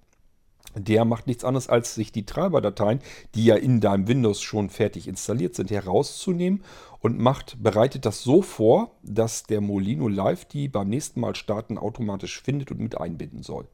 der 0.75 1.05
macht 1.05 1.27
nichts 1.27 1.45
anderes, 1.45 1.69
als 1.69 1.95
sich 1.95 2.13
die 2.13 2.27
Treiberdateien, 2.27 3.01
die 3.35 3.45
ja 3.45 3.57
in 3.57 3.81
deinem 3.81 4.09
Windows 4.09 4.41
schon 4.41 4.71
fertig 4.71 5.09
installiert 5.09 5.55
sind, 5.55 5.71
herauszunehmen 5.71 6.63
und 7.01 7.19
macht, 7.19 7.63
bereitet 7.63 8.05
das 8.05 8.23
so 8.23 8.43
vor, 8.43 8.93
dass 9.03 9.45
der 9.45 9.61
Molino 9.61 10.09
Live 10.09 10.45
die 10.45 10.69
beim 10.69 10.89
nächsten 10.89 11.21
Mal 11.21 11.35
starten 11.35 11.79
automatisch 11.79 12.41
findet 12.41 12.71
und 12.71 12.81
mit 12.81 12.99
einbinden 12.99 13.43
soll. 13.43 13.67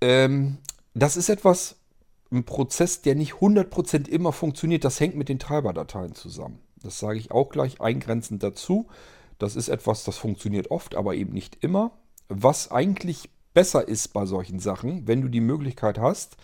Ähm, 0.00 0.58
das 0.94 1.16
ist 1.16 1.28
etwas, 1.28 1.76
ein 2.32 2.44
Prozess, 2.44 3.02
der 3.02 3.16
nicht 3.16 3.34
100% 3.34 4.08
immer 4.08 4.32
funktioniert. 4.32 4.84
Das 4.84 5.00
hängt 5.00 5.16
mit 5.16 5.28
den 5.28 5.38
Treiberdateien 5.38 6.14
zusammen. 6.14 6.60
Das 6.82 6.98
sage 6.98 7.18
ich 7.18 7.30
auch 7.30 7.50
gleich 7.50 7.80
eingrenzend 7.80 8.42
dazu. 8.42 8.86
Das 9.38 9.56
ist 9.56 9.68
etwas, 9.68 10.04
das 10.04 10.16
funktioniert 10.16 10.70
oft, 10.70 10.94
aber 10.94 11.14
eben 11.14 11.32
nicht 11.32 11.58
immer. 11.62 11.92
Was 12.28 12.70
eigentlich 12.70 13.30
besser 13.54 13.86
ist 13.86 14.08
bei 14.12 14.26
solchen 14.26 14.58
Sachen, 14.58 15.06
wenn 15.06 15.22
du 15.22 15.28
die 15.28 15.40
Möglichkeit 15.40 15.98
hast, 15.98 16.36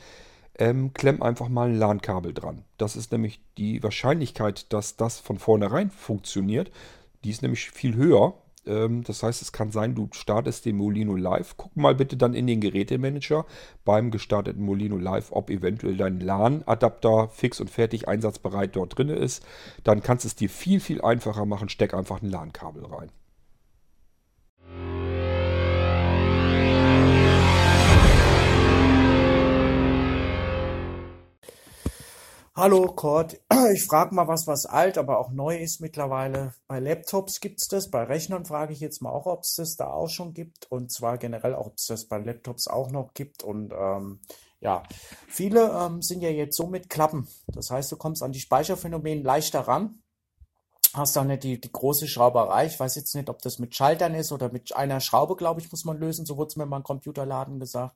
ähm, 0.58 0.92
klemm 0.94 1.22
einfach 1.22 1.48
mal 1.48 1.68
ein 1.68 1.78
LAN-Kabel 1.78 2.32
dran. 2.32 2.64
Das 2.78 2.96
ist 2.96 3.12
nämlich 3.12 3.40
die 3.58 3.82
Wahrscheinlichkeit, 3.82 4.72
dass 4.72 4.96
das 4.96 5.20
von 5.20 5.38
vornherein 5.38 5.90
funktioniert. 5.90 6.70
Die 7.24 7.30
ist 7.30 7.42
nämlich 7.42 7.70
viel 7.70 7.94
höher. 7.94 8.34
Ähm, 8.66 9.04
das 9.04 9.22
heißt, 9.22 9.42
es 9.42 9.52
kann 9.52 9.70
sein, 9.70 9.94
du 9.94 10.08
startest 10.12 10.64
den 10.64 10.76
Molino 10.76 11.14
Live. 11.14 11.56
Guck 11.56 11.76
mal 11.76 11.94
bitte 11.94 12.16
dann 12.16 12.34
in 12.34 12.46
den 12.46 12.60
Gerätemanager 12.60 13.44
beim 13.84 14.10
gestarteten 14.10 14.64
Molino 14.64 14.96
Live, 14.96 15.30
ob 15.30 15.50
eventuell 15.50 15.96
dein 15.96 16.20
LAN-Adapter 16.20 17.28
fix 17.28 17.60
und 17.60 17.70
fertig 17.70 18.08
einsatzbereit 18.08 18.74
dort 18.76 18.96
drin 18.96 19.10
ist. 19.10 19.44
Dann 19.84 20.02
kannst 20.02 20.24
du 20.24 20.28
es 20.28 20.36
dir 20.36 20.48
viel, 20.48 20.80
viel 20.80 21.02
einfacher 21.02 21.46
machen. 21.46 21.68
Steck 21.68 21.94
einfach 21.94 22.22
ein 22.22 22.30
LAN-Kabel 22.30 22.86
rein. 22.86 23.10
Hallo 32.58 32.86
Kurt, 32.86 33.38
ich 33.74 33.84
frage 33.84 34.14
mal 34.14 34.28
was, 34.28 34.46
was 34.46 34.64
alt, 34.64 34.96
aber 34.96 35.18
auch 35.18 35.30
neu 35.30 35.58
ist 35.58 35.82
mittlerweile. 35.82 36.54
Bei 36.66 36.80
Laptops 36.80 37.40
gibt's 37.40 37.68
das, 37.68 37.90
bei 37.90 38.02
Rechnern 38.04 38.46
frage 38.46 38.72
ich 38.72 38.80
jetzt 38.80 39.02
mal 39.02 39.10
auch, 39.10 39.26
ob 39.26 39.42
es 39.42 39.56
das 39.56 39.76
da 39.76 39.88
auch 39.88 40.08
schon 40.08 40.32
gibt 40.32 40.72
und 40.72 40.90
zwar 40.90 41.18
generell 41.18 41.52
ob 41.52 41.74
es 41.76 41.84
das 41.84 42.06
bei 42.06 42.16
Laptops 42.16 42.66
auch 42.66 42.90
noch 42.90 43.12
gibt 43.12 43.42
und 43.42 43.74
ähm, 43.78 44.20
ja, 44.60 44.84
viele 45.28 45.70
ähm, 45.70 46.00
sind 46.00 46.22
ja 46.22 46.30
jetzt 46.30 46.56
so 46.56 46.66
mit 46.66 46.88
Klappen. 46.88 47.28
Das 47.46 47.70
heißt, 47.70 47.92
du 47.92 47.98
kommst 47.98 48.22
an 48.22 48.32
die 48.32 48.40
Speicherphänomene 48.40 49.20
leichter 49.20 49.60
ran, 49.60 50.02
hast 50.94 51.14
da 51.14 51.24
nicht 51.24 51.42
die, 51.42 51.60
die 51.60 51.70
große 51.70 52.08
Schrauberei. 52.08 52.64
Ich 52.64 52.80
weiß 52.80 52.94
jetzt 52.94 53.14
nicht, 53.14 53.28
ob 53.28 53.42
das 53.42 53.58
mit 53.58 53.76
Schaltern 53.76 54.14
ist 54.14 54.32
oder 54.32 54.50
mit 54.50 54.74
einer 54.74 55.00
Schraube, 55.00 55.36
glaube 55.36 55.60
ich, 55.60 55.70
muss 55.70 55.84
man 55.84 55.98
lösen. 55.98 56.24
So 56.24 56.38
wurde 56.38 56.48
es 56.48 56.56
mir 56.56 56.64
mal 56.64 56.78
im 56.78 56.84
Computerladen 56.84 57.60
gesagt. 57.60 57.94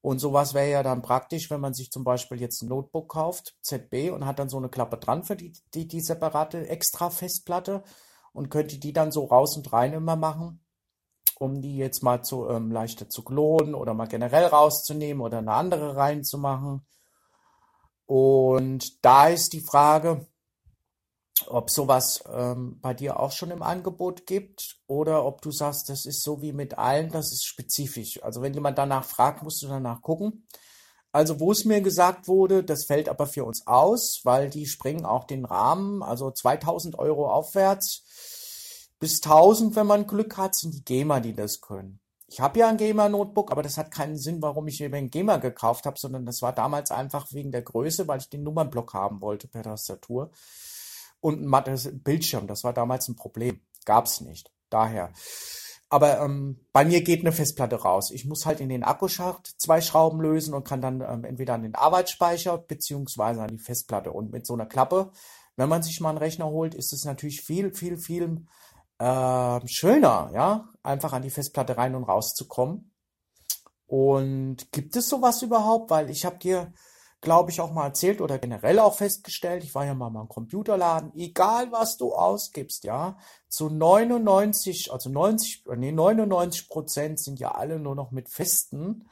Und 0.00 0.20
sowas 0.20 0.54
wäre 0.54 0.70
ja 0.70 0.82
dann 0.82 1.02
praktisch, 1.02 1.50
wenn 1.50 1.60
man 1.60 1.74
sich 1.74 1.90
zum 1.90 2.04
Beispiel 2.04 2.40
jetzt 2.40 2.62
ein 2.62 2.68
Notebook 2.68 3.08
kauft, 3.10 3.56
ZB, 3.62 4.10
und 4.10 4.26
hat 4.26 4.38
dann 4.38 4.48
so 4.48 4.56
eine 4.56 4.68
Klappe 4.68 4.96
dran 4.96 5.24
für 5.24 5.36
die, 5.36 5.52
die, 5.74 5.88
die 5.88 6.00
separate 6.00 6.68
extra 6.68 7.10
Festplatte 7.10 7.82
und 8.32 8.48
könnte 8.48 8.78
die 8.78 8.92
dann 8.92 9.10
so 9.10 9.24
raus 9.24 9.56
und 9.56 9.72
rein 9.72 9.92
immer 9.92 10.14
machen, 10.14 10.64
um 11.38 11.60
die 11.60 11.76
jetzt 11.76 12.02
mal 12.02 12.22
zu 12.22 12.48
ähm, 12.48 12.70
leichter 12.70 13.08
zu 13.08 13.24
klonen 13.24 13.74
oder 13.74 13.94
mal 13.94 14.06
generell 14.06 14.46
rauszunehmen 14.46 15.20
oder 15.20 15.38
eine 15.38 15.52
andere 15.52 15.96
reinzumachen. 15.96 16.86
Und 18.06 19.04
da 19.04 19.28
ist 19.28 19.52
die 19.52 19.60
Frage, 19.60 20.26
ob 21.46 21.70
sowas 21.70 22.22
ähm, 22.32 22.78
bei 22.80 22.94
dir 22.94 23.20
auch 23.20 23.32
schon 23.32 23.50
im 23.50 23.62
Angebot 23.62 24.26
gibt 24.26 24.78
oder 24.86 25.24
ob 25.24 25.42
du 25.42 25.50
sagst, 25.50 25.88
das 25.88 26.06
ist 26.06 26.22
so 26.22 26.42
wie 26.42 26.52
mit 26.52 26.78
allen, 26.78 27.10
das 27.10 27.32
ist 27.32 27.46
spezifisch. 27.46 28.22
Also 28.22 28.42
wenn 28.42 28.54
jemand 28.54 28.78
danach 28.78 29.04
fragt, 29.04 29.42
musst 29.42 29.62
du 29.62 29.68
danach 29.68 30.02
gucken. 30.02 30.46
Also 31.12 31.40
wo 31.40 31.52
es 31.52 31.64
mir 31.64 31.80
gesagt 31.80 32.28
wurde, 32.28 32.62
das 32.62 32.84
fällt 32.84 33.08
aber 33.08 33.26
für 33.26 33.44
uns 33.44 33.66
aus, 33.66 34.20
weil 34.24 34.50
die 34.50 34.66
springen 34.66 35.06
auch 35.06 35.24
den 35.24 35.44
Rahmen, 35.44 36.02
also 36.02 36.30
2000 36.30 36.98
Euro 36.98 37.30
aufwärts 37.30 38.04
bis 38.98 39.22
1000, 39.22 39.76
wenn 39.76 39.86
man 39.86 40.06
Glück 40.06 40.36
hat, 40.36 40.54
sind 40.54 40.74
die 40.74 40.84
Gamer, 40.84 41.20
die 41.20 41.34
das 41.34 41.60
können. 41.60 42.00
Ich 42.26 42.40
habe 42.40 42.58
ja 42.58 42.68
ein 42.68 42.76
Gamer-Notebook, 42.76 43.50
aber 43.50 43.62
das 43.62 43.78
hat 43.78 43.90
keinen 43.90 44.18
Sinn, 44.18 44.42
warum 44.42 44.68
ich 44.68 44.80
mir 44.80 44.92
einen 44.92 45.08
Gamer 45.08 45.38
gekauft 45.38 45.86
habe, 45.86 45.98
sondern 45.98 46.26
das 46.26 46.42
war 46.42 46.52
damals 46.52 46.90
einfach 46.90 47.32
wegen 47.32 47.52
der 47.52 47.62
Größe, 47.62 48.06
weil 48.06 48.20
ich 48.20 48.28
den 48.28 48.42
Nummernblock 48.42 48.92
haben 48.92 49.22
wollte 49.22 49.48
per 49.48 49.62
Tastatur 49.62 50.30
und 51.20 51.40
ein 51.40 51.46
mattes 51.46 51.90
Bildschirm. 51.92 52.46
Das 52.46 52.64
war 52.64 52.72
damals 52.72 53.08
ein 53.08 53.16
Problem. 53.16 53.60
Gab's 53.84 54.20
nicht. 54.20 54.52
Daher. 54.70 55.12
Aber 55.90 56.20
ähm, 56.20 56.66
bei 56.72 56.84
mir 56.84 57.02
geht 57.02 57.20
eine 57.20 57.32
Festplatte 57.32 57.76
raus. 57.76 58.10
Ich 58.10 58.26
muss 58.26 58.44
halt 58.44 58.60
in 58.60 58.68
den 58.68 58.84
Akkuschacht 58.84 59.54
zwei 59.58 59.80
Schrauben 59.80 60.20
lösen 60.20 60.52
und 60.52 60.64
kann 60.64 60.82
dann 60.82 61.00
ähm, 61.00 61.24
entweder 61.24 61.54
an 61.54 61.62
den 61.62 61.74
Arbeitsspeicher 61.74 62.58
beziehungsweise 62.58 63.40
an 63.40 63.48
die 63.48 63.58
Festplatte. 63.58 64.12
Und 64.12 64.30
mit 64.30 64.46
so 64.46 64.52
einer 64.52 64.66
Klappe, 64.66 65.10
wenn 65.56 65.68
man 65.68 65.82
sich 65.82 66.00
mal 66.00 66.10
einen 66.10 66.18
Rechner 66.18 66.46
holt, 66.46 66.74
ist 66.74 66.92
es 66.92 67.04
natürlich 67.04 67.40
viel, 67.40 67.74
viel, 67.74 67.96
viel 67.96 68.46
äh, 68.98 69.66
schöner, 69.66 70.30
ja, 70.34 70.68
einfach 70.82 71.14
an 71.14 71.22
die 71.22 71.30
Festplatte 71.30 71.78
rein 71.78 71.94
und 71.94 72.04
raus 72.04 72.34
zu 72.34 72.46
kommen. 72.46 72.92
Und 73.86 74.70
gibt 74.72 74.94
es 74.96 75.08
sowas 75.08 75.40
überhaupt? 75.40 75.90
Weil 75.90 76.10
ich 76.10 76.26
habe 76.26 76.36
dir 76.36 76.74
glaube 77.20 77.50
ich, 77.50 77.60
auch 77.60 77.72
mal 77.72 77.86
erzählt 77.86 78.20
oder 78.20 78.38
generell 78.38 78.78
auch 78.78 78.94
festgestellt, 78.94 79.64
ich 79.64 79.74
war 79.74 79.84
ja 79.84 79.94
mal 79.94 80.08
im 80.08 80.28
Computerladen, 80.28 81.12
egal 81.14 81.72
was 81.72 81.96
du 81.96 82.12
ausgibst, 82.12 82.84
ja, 82.84 83.16
zu 83.48 83.68
99, 83.68 84.92
also 84.92 85.10
90, 85.10 85.64
nee, 85.76 85.92
99 85.92 86.68
Prozent 86.68 87.20
sind 87.20 87.40
ja 87.40 87.52
alle 87.52 87.78
nur 87.78 87.94
noch 87.94 88.12
mit 88.12 88.28
festen 88.28 89.08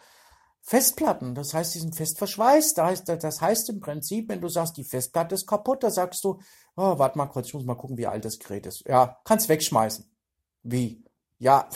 Festplatten. 0.62 1.36
Das 1.36 1.54
heißt, 1.54 1.76
die 1.76 1.78
sind 1.78 1.94
fest 1.94 2.18
verschweißt. 2.18 2.78
Das 2.78 3.40
heißt 3.40 3.68
im 3.70 3.78
Prinzip, 3.78 4.28
wenn 4.28 4.40
du 4.40 4.48
sagst, 4.48 4.76
die 4.76 4.82
Festplatte 4.82 5.36
ist 5.36 5.46
kaputt, 5.46 5.84
da 5.84 5.90
sagst 5.90 6.24
du, 6.24 6.40
oh, 6.76 6.98
warte 6.98 7.16
mal 7.18 7.26
kurz, 7.26 7.46
ich 7.46 7.54
muss 7.54 7.64
mal 7.64 7.76
gucken, 7.76 7.96
wie 7.96 8.08
alt 8.08 8.24
das 8.24 8.40
Gerät 8.40 8.66
ist. 8.66 8.84
Ja, 8.84 9.20
kannst 9.24 9.48
wegschmeißen. 9.48 10.10
Wie? 10.64 11.04
Ja, 11.38 11.68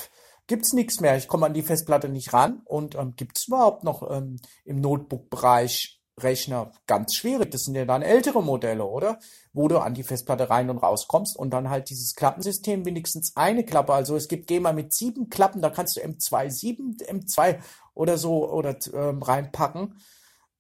gibt's 0.49 0.72
nichts 0.72 0.99
mehr. 0.99 1.16
Ich 1.16 1.28
komme 1.28 1.46
an 1.46 1.54
die 1.54 1.62
Festplatte 1.62 2.08
nicht 2.08 2.32
ran. 2.32 2.62
Und 2.64 2.96
ähm, 2.96 3.14
gibt's 3.14 3.46
überhaupt 3.46 3.84
noch 3.84 4.10
ähm, 4.10 4.40
im 4.64 4.80
Notebook-Bereich 4.80 6.00
Rechner 6.22 6.72
ganz 6.86 7.14
schwierig. 7.14 7.50
Das 7.50 7.64
sind 7.64 7.74
ja 7.74 7.84
dann 7.84 8.02
ältere 8.02 8.42
Modelle, 8.42 8.84
oder? 8.84 9.18
Wo 9.52 9.68
du 9.68 9.78
an 9.78 9.94
die 9.94 10.02
Festplatte 10.02 10.50
rein 10.50 10.70
und 10.70 10.78
rauskommst 10.78 11.36
und 11.36 11.50
dann 11.50 11.70
halt 11.70 11.90
dieses 11.90 12.14
Klappensystem 12.14 12.84
wenigstens 12.84 13.36
eine 13.36 13.64
Klappe. 13.64 13.92
Also 13.92 14.16
es 14.16 14.28
gibt 14.28 14.46
GEMA 14.46 14.72
mit 14.72 14.92
sieben 14.92 15.28
Klappen, 15.30 15.62
da 15.62 15.70
kannst 15.70 15.96
du 15.96 16.00
M2 16.00 16.50
7, 16.50 16.96
M2 16.98 17.58
oder 17.94 18.18
so 18.18 18.50
oder 18.50 18.76
ähm, 18.94 19.22
reinpacken. 19.22 20.00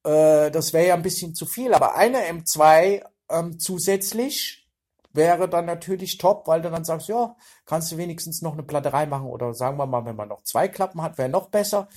Äh, 0.04 0.50
das 0.50 0.72
wäre 0.72 0.88
ja 0.88 0.94
ein 0.94 1.02
bisschen 1.02 1.34
zu 1.34 1.46
viel, 1.46 1.74
aber 1.74 1.96
eine 1.96 2.18
M2 2.18 3.02
ähm, 3.30 3.58
zusätzlich 3.58 4.68
wäre 5.12 5.48
dann 5.48 5.66
natürlich 5.66 6.18
top, 6.18 6.46
weil 6.46 6.62
du 6.62 6.70
dann 6.70 6.84
sagst, 6.84 7.08
ja, 7.08 7.36
kannst 7.66 7.90
du 7.92 7.96
wenigstens 7.96 8.42
noch 8.42 8.52
eine 8.52 8.62
Platte 8.62 8.92
reinmachen 8.92 9.26
oder 9.26 9.54
sagen 9.54 9.76
wir 9.76 9.86
mal, 9.86 10.04
wenn 10.04 10.16
man 10.16 10.28
noch 10.28 10.42
zwei 10.44 10.68
Klappen 10.68 11.02
hat, 11.02 11.18
wäre 11.18 11.28
noch 11.28 11.48
besser. 11.48 11.88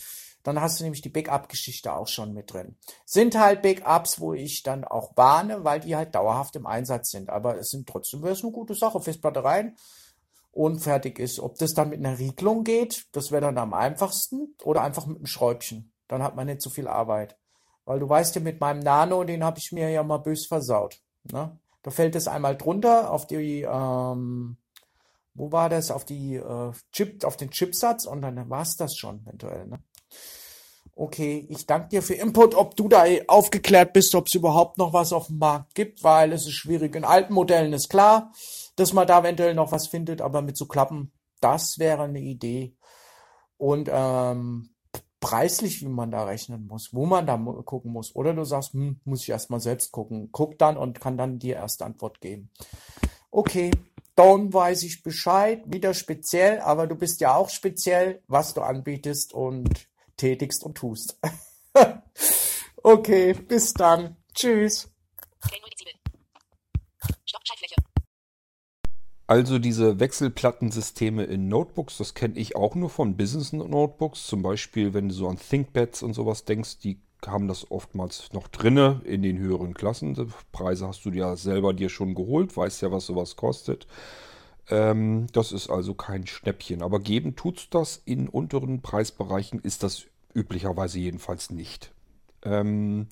Dann 0.44 0.60
hast 0.60 0.80
du 0.80 0.84
nämlich 0.84 1.02
die 1.02 1.10
Backup-Geschichte 1.10 1.94
auch 1.94 2.08
schon 2.08 2.34
mit 2.34 2.54
drin. 2.54 2.76
Sind 3.06 3.40
halt 3.40 3.62
Backups, 3.62 4.20
wo 4.20 4.34
ich 4.34 4.62
dann 4.62 4.84
auch 4.84 5.16
warne, 5.16 5.64
weil 5.64 5.80
die 5.80 5.96
halt 5.96 6.14
dauerhaft 6.16 6.56
im 6.58 6.68
Einsatz 6.68 7.12
sind. 7.12 7.30
Aber 7.30 7.58
es 7.58 7.70
sind 7.70 7.88
trotzdem 7.88 8.22
wäre 8.22 8.34
es 8.34 8.44
eine 8.44 8.52
gute 8.52 8.76
Sache. 8.76 9.00
Festplatte 9.00 9.44
rein 9.44 9.76
und 10.52 10.80
fertig 10.80 11.18
ist. 11.18 11.40
Ob 11.40 11.58
das 11.58 11.74
dann 11.74 11.90
mit 11.90 12.00
einer 12.00 12.20
Riegelung 12.20 12.66
geht, 12.66 13.08
das 13.14 13.32
wäre 13.32 13.42
dann 13.42 13.58
am 13.58 13.74
einfachsten. 13.74 14.56
Oder 14.64 14.82
einfach 14.82 15.06
mit 15.06 15.18
einem 15.18 15.26
Schräubchen. 15.28 15.94
Dann 16.10 16.22
hat 16.22 16.36
man 16.36 16.48
nicht 16.48 16.62
so 16.62 16.70
viel 16.70 16.90
Arbeit. 16.90 17.38
Weil 17.86 18.00
du 18.00 18.10
weißt 18.10 18.36
ja, 18.36 18.42
mit 18.42 18.60
meinem 18.60 18.80
Nano, 18.80 19.24
den 19.24 19.44
habe 19.44 19.60
ich 19.60 19.72
mir 19.72 19.90
ja 19.90 20.04
mal 20.04 20.18
bös 20.18 20.46
versaut. 20.46 21.00
Ne? 21.24 21.58
Da 21.84 21.92
fällt 21.92 22.16
es 22.16 22.28
einmal 22.28 22.58
drunter 22.58 23.12
auf 23.12 23.28
die, 23.28 23.62
ähm, 23.62 24.58
wo 25.34 25.52
war 25.52 25.70
das? 25.70 25.92
Auf 25.92 26.06
die 26.06 26.36
äh, 26.36 26.72
Chip, 26.92 27.24
auf 27.24 27.38
den 27.38 27.50
Chipsatz 27.50 28.06
und 28.06 28.22
dann 28.22 28.50
war 28.50 28.62
es 28.62 28.76
das 28.76 28.96
schon 28.96 29.22
eventuell. 29.26 29.68
Ne? 29.68 29.80
Okay, 30.96 31.48
ich 31.50 31.65
danke 31.65 31.89
dir 31.89 32.03
für 32.03 32.13
Input, 32.13 32.53
ob 32.53 32.75
du 32.75 32.88
da 32.88 33.05
aufgeklärt 33.27 33.93
bist, 33.93 34.13
ob 34.13 34.27
es 34.27 34.36
überhaupt 34.36 34.77
noch 34.77 34.93
was 34.93 35.12
auf 35.12 35.27
dem 35.27 35.39
Markt 35.39 35.74
gibt, 35.74 36.03
weil 36.03 36.32
es 36.34 36.43
ist 36.46 36.53
schwierig. 36.53 36.96
In 36.96 37.03
alten 37.03 37.34
Modellen 37.34 37.74
ist 37.74 37.89
klar, 37.89 38.32
dass 38.75 38.93
man 38.93 39.08
da 39.08 39.20
eventuell 39.20 39.55
noch 39.55 39.72
was 39.72 39.88
findet, 39.88 40.22
aber 40.22 40.43
mit 40.43 40.55
so 40.55 40.67
Klappen, 40.67 41.12
das 41.41 41.79
wäre 41.79 42.03
eine 42.03 42.20
Idee. 42.20 42.75
Und 43.58 43.89
ähm, 43.91 44.70
preislich, 45.20 45.82
wie 45.82 45.88
man 45.88 46.12
da 46.12 46.25
rechnen 46.25 46.67
muss, 46.67 46.93
wo 46.93 47.05
man 47.05 47.25
da 47.25 47.38
gucken 47.38 47.91
muss. 47.91 48.13
Oder 48.13 48.34
du 48.34 48.43
sagst, 48.43 48.74
hm, 48.74 49.00
muss 49.05 49.24
ich 49.24 49.29
erstmal 49.29 49.62
selbst 49.62 49.91
gucken. 49.91 50.29
Guck 50.32 50.60
dann 50.60 50.77
und 50.77 51.00
kann 51.00 51.17
dann 51.17 51.39
dir 51.39 51.55
erst 51.55 51.82
Antwort 51.82 52.22
geben. 52.22 52.51
Okay, 53.32 53.72
dann 54.15 54.53
weiß 54.53 54.84
ich 54.84 55.01
Bescheid. 55.01 55.63
Wieder 55.65 55.93
speziell, 55.93 56.60
aber 56.60 56.88
du 56.88 56.96
bist 56.96 57.22
ja 57.22 57.36
auch 57.36 57.50
speziell, 57.50 58.22
was 58.27 58.53
du 58.53 58.62
anbietest 58.62 59.34
und 59.34 59.88
tätigst 60.17 60.63
und 60.63 60.75
tust. 60.75 61.20
okay, 62.84 63.34
bis 63.34 63.74
dann. 63.74 64.17
Tschüss. 64.34 64.89
Also 69.25 69.58
diese 69.58 70.00
Wechselplattensysteme 70.00 71.24
in 71.24 71.48
Notebooks, 71.48 71.98
das 71.98 72.13
kenne 72.13 72.38
ich 72.38 72.55
auch 72.55 72.75
nur 72.75 72.89
von 72.89 73.15
Business 73.15 73.53
Notebooks. 73.53 74.27
Zum 74.27 74.41
Beispiel, 74.41 74.93
wenn 74.93 75.10
du 75.10 75.15
so 75.15 75.27
an 75.27 75.38
ThinkPads 75.38 76.03
und 76.03 76.13
sowas 76.13 76.46
denkst, 76.46 76.79
die 76.79 77.00
haben 77.25 77.48
das 77.48 77.72
oftmals 77.72 78.34
noch 78.34 78.48
drinne 78.50 79.01
in 79.05 79.22
den 79.22 79.38
höheren 79.39 79.74
Klassen. 79.74 80.13
Die 80.13 80.27
Preise 80.51 80.88
hast 80.88 81.05
du 81.05 81.10
ja 81.12 81.36
selber 81.36 81.74
dir 81.74 81.89
schon 81.89 82.15
geholt, 82.15 82.55
weißt 82.55 82.82
ja, 82.82 82.91
was 82.91 83.05
sowas 83.05 83.36
kostet. 83.36 83.88
Ähm, 84.70 85.27
das 85.34 85.51
ist 85.51 85.70
also 85.70 85.93
kein 85.93 86.27
Schnäppchen. 86.27 86.82
Aber 86.82 87.00
geben 87.00 87.36
tut's 87.36 87.70
das 87.70 88.01
in 88.05 88.29
unteren 88.29 88.82
Preisbereichen, 88.82 89.60
ist 89.60 89.84
das 89.84 90.05
üblicherweise 90.34 91.00
jedenfalls 91.00 91.50
nicht. 91.50 91.91
Ähm, 92.43 93.08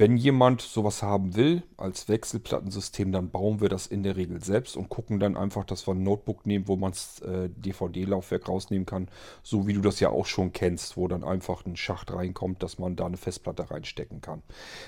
Wenn 0.00 0.16
jemand 0.16 0.62
sowas 0.62 1.02
haben 1.02 1.36
will 1.36 1.62
als 1.76 2.08
Wechselplattensystem, 2.08 3.12
dann 3.12 3.28
bauen 3.28 3.60
wir 3.60 3.68
das 3.68 3.86
in 3.86 4.02
der 4.02 4.16
Regel 4.16 4.42
selbst 4.42 4.74
und 4.78 4.88
gucken 4.88 5.20
dann 5.20 5.36
einfach, 5.36 5.62
dass 5.62 5.86
wir 5.86 5.92
ein 5.92 6.02
Notebook 6.02 6.46
nehmen, 6.46 6.68
wo 6.68 6.76
man 6.76 6.92
das 6.92 7.20
äh, 7.20 7.50
DVD-Laufwerk 7.50 8.48
rausnehmen 8.48 8.86
kann, 8.86 9.08
so 9.42 9.66
wie 9.66 9.74
du 9.74 9.82
das 9.82 10.00
ja 10.00 10.08
auch 10.08 10.24
schon 10.24 10.54
kennst, 10.54 10.96
wo 10.96 11.06
dann 11.06 11.22
einfach 11.22 11.66
ein 11.66 11.76
Schacht 11.76 12.14
reinkommt, 12.14 12.62
dass 12.62 12.78
man 12.78 12.96
da 12.96 13.04
eine 13.04 13.18
Festplatte 13.18 13.70
reinstecken 13.70 14.22
kann. 14.22 14.40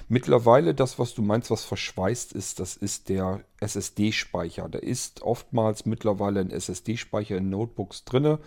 Mittlerweile 0.08 0.74
das, 0.74 0.98
was 0.98 1.12
du 1.12 1.20
meinst, 1.20 1.50
was 1.50 1.66
verschweißt 1.66 2.32
ist, 2.32 2.58
das 2.58 2.78
ist 2.78 3.10
der 3.10 3.44
SSD-Speicher. 3.60 4.66
Da 4.70 4.78
ist 4.78 5.20
oftmals 5.20 5.84
mittlerweile 5.84 6.40
ein 6.40 6.50
SSD-Speicher 6.50 7.36
in 7.36 7.50
Notebooks 7.50 8.06
drinne. 8.06 8.38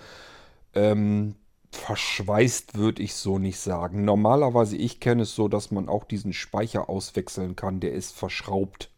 Ähm, 0.73 1.35
verschweißt 1.71 2.77
würde 2.77 3.01
ich 3.01 3.15
so 3.15 3.39
nicht 3.39 3.59
sagen. 3.59 4.05
Normalerweise, 4.05 4.77
ich 4.77 4.99
kenne 4.99 5.23
es 5.23 5.35
so, 5.35 5.47
dass 5.47 5.71
man 5.71 5.89
auch 5.89 6.03
diesen 6.03 6.33
Speicher 6.33 6.89
auswechseln 6.89 7.55
kann. 7.55 7.79
Der 7.79 7.93
ist 7.93 8.15
verschraubt. 8.15 8.89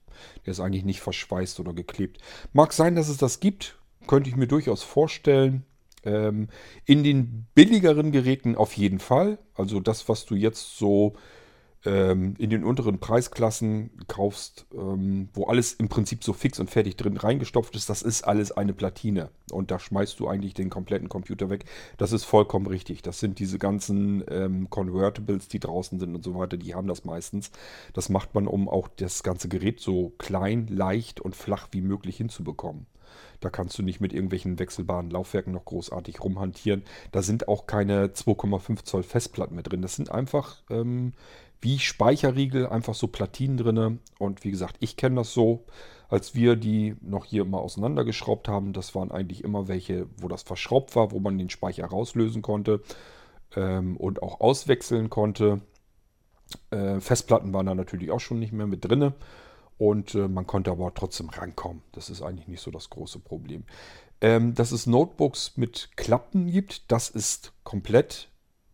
Der 0.45 0.51
ist 0.51 0.59
eigentlich 0.59 0.85
nicht 0.85 1.01
verschweißt 1.01 1.59
oder 1.59 1.73
geklebt. 1.73 2.21
Mag 2.53 2.73
sein, 2.73 2.95
dass 2.95 3.09
es 3.09 3.17
das 3.17 3.39
gibt. 3.39 3.77
Könnte 4.07 4.29
ich 4.29 4.35
mir 4.35 4.47
durchaus 4.47 4.83
vorstellen. 4.83 5.65
Ähm, 6.03 6.47
in 6.85 7.03
den 7.03 7.47
billigeren 7.53 8.11
Geräten 8.11 8.55
auf 8.55 8.73
jeden 8.73 8.99
Fall. 8.99 9.39
Also 9.53 9.79
das, 9.79 10.07
was 10.09 10.25
du 10.25 10.35
jetzt 10.35 10.77
so 10.77 11.15
ähm, 11.87 12.35
in 12.37 12.49
den 12.49 12.63
unteren 12.63 12.99
Preisklassen 12.99 13.91
kaufst, 14.07 14.65
ähm, 14.73 15.29
wo 15.33 15.45
alles 15.45 15.73
im 15.73 15.87
Prinzip 15.87 16.23
so 16.23 16.33
fix 16.33 16.59
und 16.59 16.69
fertig 16.69 16.97
drin 16.97 17.15
reingestopft 17.15 17.75
ist, 17.75 17.89
das 17.89 18.01
ist 18.01 18.23
alles 18.23 18.51
eine 18.51 18.73
Platine. 18.73 19.29
Und 19.51 19.71
da 19.71 19.79
schmeißt 19.79 20.19
du 20.19 20.27
eigentlich 20.27 20.53
den 20.53 20.69
kompletten 20.69 21.07
Computer 21.07 21.49
weg. 21.49 21.65
Das 21.97 22.11
ist 22.11 22.25
vollkommen 22.25 22.67
richtig. 22.67 23.01
Das 23.01 23.19
sind 23.19 23.39
diese 23.39 23.57
ganzen 23.57 24.23
ähm, 24.29 24.69
Convertibles, 24.69 25.47
die 25.47 25.59
draußen 25.59 25.99
sind 25.99 26.13
und 26.13 26.23
so 26.23 26.35
weiter, 26.35 26.57
die 26.57 26.75
haben 26.75 26.87
das 26.87 27.05
meistens. 27.05 27.51
Das 27.93 28.09
macht 28.09 28.35
man, 28.35 28.47
um 28.47 28.67
auch 28.67 28.89
das 28.89 29.23
ganze 29.23 29.47
Gerät 29.47 29.79
so 29.79 30.13
klein, 30.17 30.67
leicht 30.67 31.21
und 31.21 31.35
flach 31.35 31.69
wie 31.71 31.81
möglich 31.81 32.17
hinzubekommen. 32.17 32.87
Da 33.39 33.49
kannst 33.49 33.77
du 33.77 33.83
nicht 33.83 34.01
mit 34.01 34.13
irgendwelchen 34.13 34.59
wechselbaren 34.59 35.09
Laufwerken 35.09 35.53
noch 35.53 35.65
großartig 35.65 36.23
rumhantieren. 36.23 36.83
Da 37.11 37.21
sind 37.21 37.47
auch 37.47 37.67
keine 37.67 38.07
2,5 38.07 38.83
Zoll 38.83 39.03
Festplatten 39.03 39.55
mehr 39.55 39.63
drin. 39.63 39.81
Das 39.81 39.95
sind 39.95 40.11
einfach 40.11 40.63
ähm, 40.69 41.13
wie 41.61 41.79
Speicherriegel, 41.79 42.67
einfach 42.67 42.95
so 42.95 43.07
Platinen 43.07 43.57
drinne. 43.57 43.99
Und 44.19 44.43
wie 44.43 44.51
gesagt, 44.51 44.77
ich 44.79 44.97
kenne 44.97 45.17
das 45.17 45.33
so, 45.33 45.65
als 46.09 46.35
wir 46.35 46.55
die 46.55 46.95
noch 47.01 47.25
hier 47.25 47.43
immer 47.43 47.59
auseinandergeschraubt 47.59 48.47
haben. 48.47 48.73
Das 48.73 48.95
waren 48.95 49.11
eigentlich 49.11 49.43
immer 49.43 49.67
welche, 49.67 50.07
wo 50.17 50.27
das 50.27 50.43
verschraubt 50.43 50.95
war, 50.95 51.11
wo 51.11 51.19
man 51.19 51.37
den 51.37 51.49
Speicher 51.49 51.85
rauslösen 51.85 52.41
konnte 52.41 52.81
ähm, 53.55 53.97
und 53.97 54.21
auch 54.21 54.39
auswechseln 54.39 55.09
konnte. 55.09 55.61
Äh, 56.71 56.99
Festplatten 56.99 57.53
waren 57.53 57.65
da 57.65 57.75
natürlich 57.75 58.11
auch 58.11 58.19
schon 58.19 58.39
nicht 58.39 58.53
mehr 58.53 58.67
mit 58.67 58.85
drinne. 58.85 59.13
Und 59.77 60.15
äh, 60.15 60.27
man 60.27 60.47
konnte 60.47 60.71
aber 60.71 60.93
trotzdem 60.93 61.29
rankommen. 61.29 61.83
Das 61.91 62.09
ist 62.09 62.21
eigentlich 62.21 62.47
nicht 62.47 62.61
so 62.61 62.71
das 62.71 62.89
große 62.89 63.19
Problem. 63.19 63.63
Ähm, 64.21 64.55
dass 64.55 64.71
es 64.71 64.87
Notebooks 64.87 65.57
mit 65.57 65.89
Klappen 65.95 66.47
gibt, 66.47 66.91
das 66.91 67.09
ist 67.09 67.53
komplett 67.63 68.29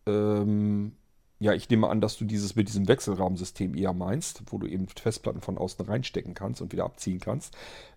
ähm, 0.06 0.96
ja, 1.44 1.52
ich 1.52 1.68
nehme 1.68 1.90
an, 1.90 2.00
dass 2.00 2.16
du 2.16 2.24
dieses 2.24 2.56
mit 2.56 2.68
diesem 2.68 2.88
Wechselrahmensystem 2.88 3.76
eher 3.76 3.92
meinst, 3.92 4.42
wo 4.46 4.56
du 4.56 4.66
eben 4.66 4.88
Festplatten 4.88 5.42
von 5.42 5.58
außen 5.58 5.84
reinstecken 5.84 6.32
kannst 6.32 6.62
und 6.62 6.72
wieder 6.72 6.86
abziehen 6.86 7.20
kannst. 7.20 7.54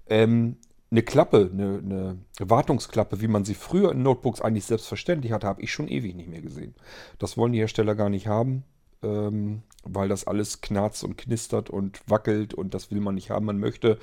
Ähm, 0.10 0.58
eine 0.92 1.01
Klappe, 1.01 1.50
eine, 1.54 1.77
eine, 1.77 2.18
Wartungsklappe, 2.39 3.22
wie 3.22 3.30
man 3.30 3.46
sie 3.46 3.56
früher 3.56 3.94
in 3.94 4.04
Notebooks 4.04 4.42
eigentlich 4.42 4.66
selbstverständlich 4.66 5.32
hatte, 5.32 5.48
habe 5.48 5.62
ich 5.62 5.72
schon 5.72 5.88
ewig 5.88 6.13
nicht 6.13 6.30
mehr 6.30 6.42
gesehen. 6.42 6.75
Das 7.20 7.38
wollen 7.38 7.54
die 7.54 7.60
Hersteller 7.60 7.96
gar 7.96 8.10
nicht 8.10 8.27
haben, 8.27 8.66
ähm, 9.01 9.63
weil 9.84 10.10
das 10.10 10.27
alles 10.27 10.60
knarzt 10.60 11.06
und 11.06 11.18
knistert 11.18 11.70
und 11.70 12.01
wackelt 12.06 12.54
und 12.54 12.74
das 12.74 12.92
will 12.92 13.00
man 13.00 13.16
nicht 13.16 13.30
haben. 13.30 13.46
Man 13.46 13.60
möchte 13.60 13.98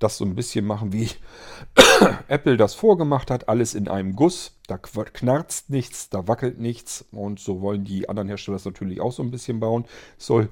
das 0.00 0.18
so 0.18 0.24
ein 0.24 0.34
bisschen 0.34 0.66
machen, 0.66 0.92
wie 0.92 1.08
Apple 2.28 2.56
das 2.56 2.74
vorgemacht 2.74 3.30
hat. 3.30 3.48
Alles 3.48 3.74
in 3.74 3.88
einem 3.88 4.16
Guss. 4.16 4.58
Da 4.66 4.78
knarzt 4.78 5.70
nichts, 5.70 6.10
da 6.10 6.26
wackelt 6.26 6.58
nichts. 6.58 7.04
Und 7.12 7.38
so 7.38 7.60
wollen 7.60 7.84
die 7.84 8.08
anderen 8.08 8.28
Hersteller 8.28 8.56
das 8.56 8.64
natürlich 8.64 9.00
auch 9.00 9.12
so 9.12 9.22
ein 9.22 9.30
bisschen 9.30 9.60
bauen. 9.60 9.84
soll 10.18 10.48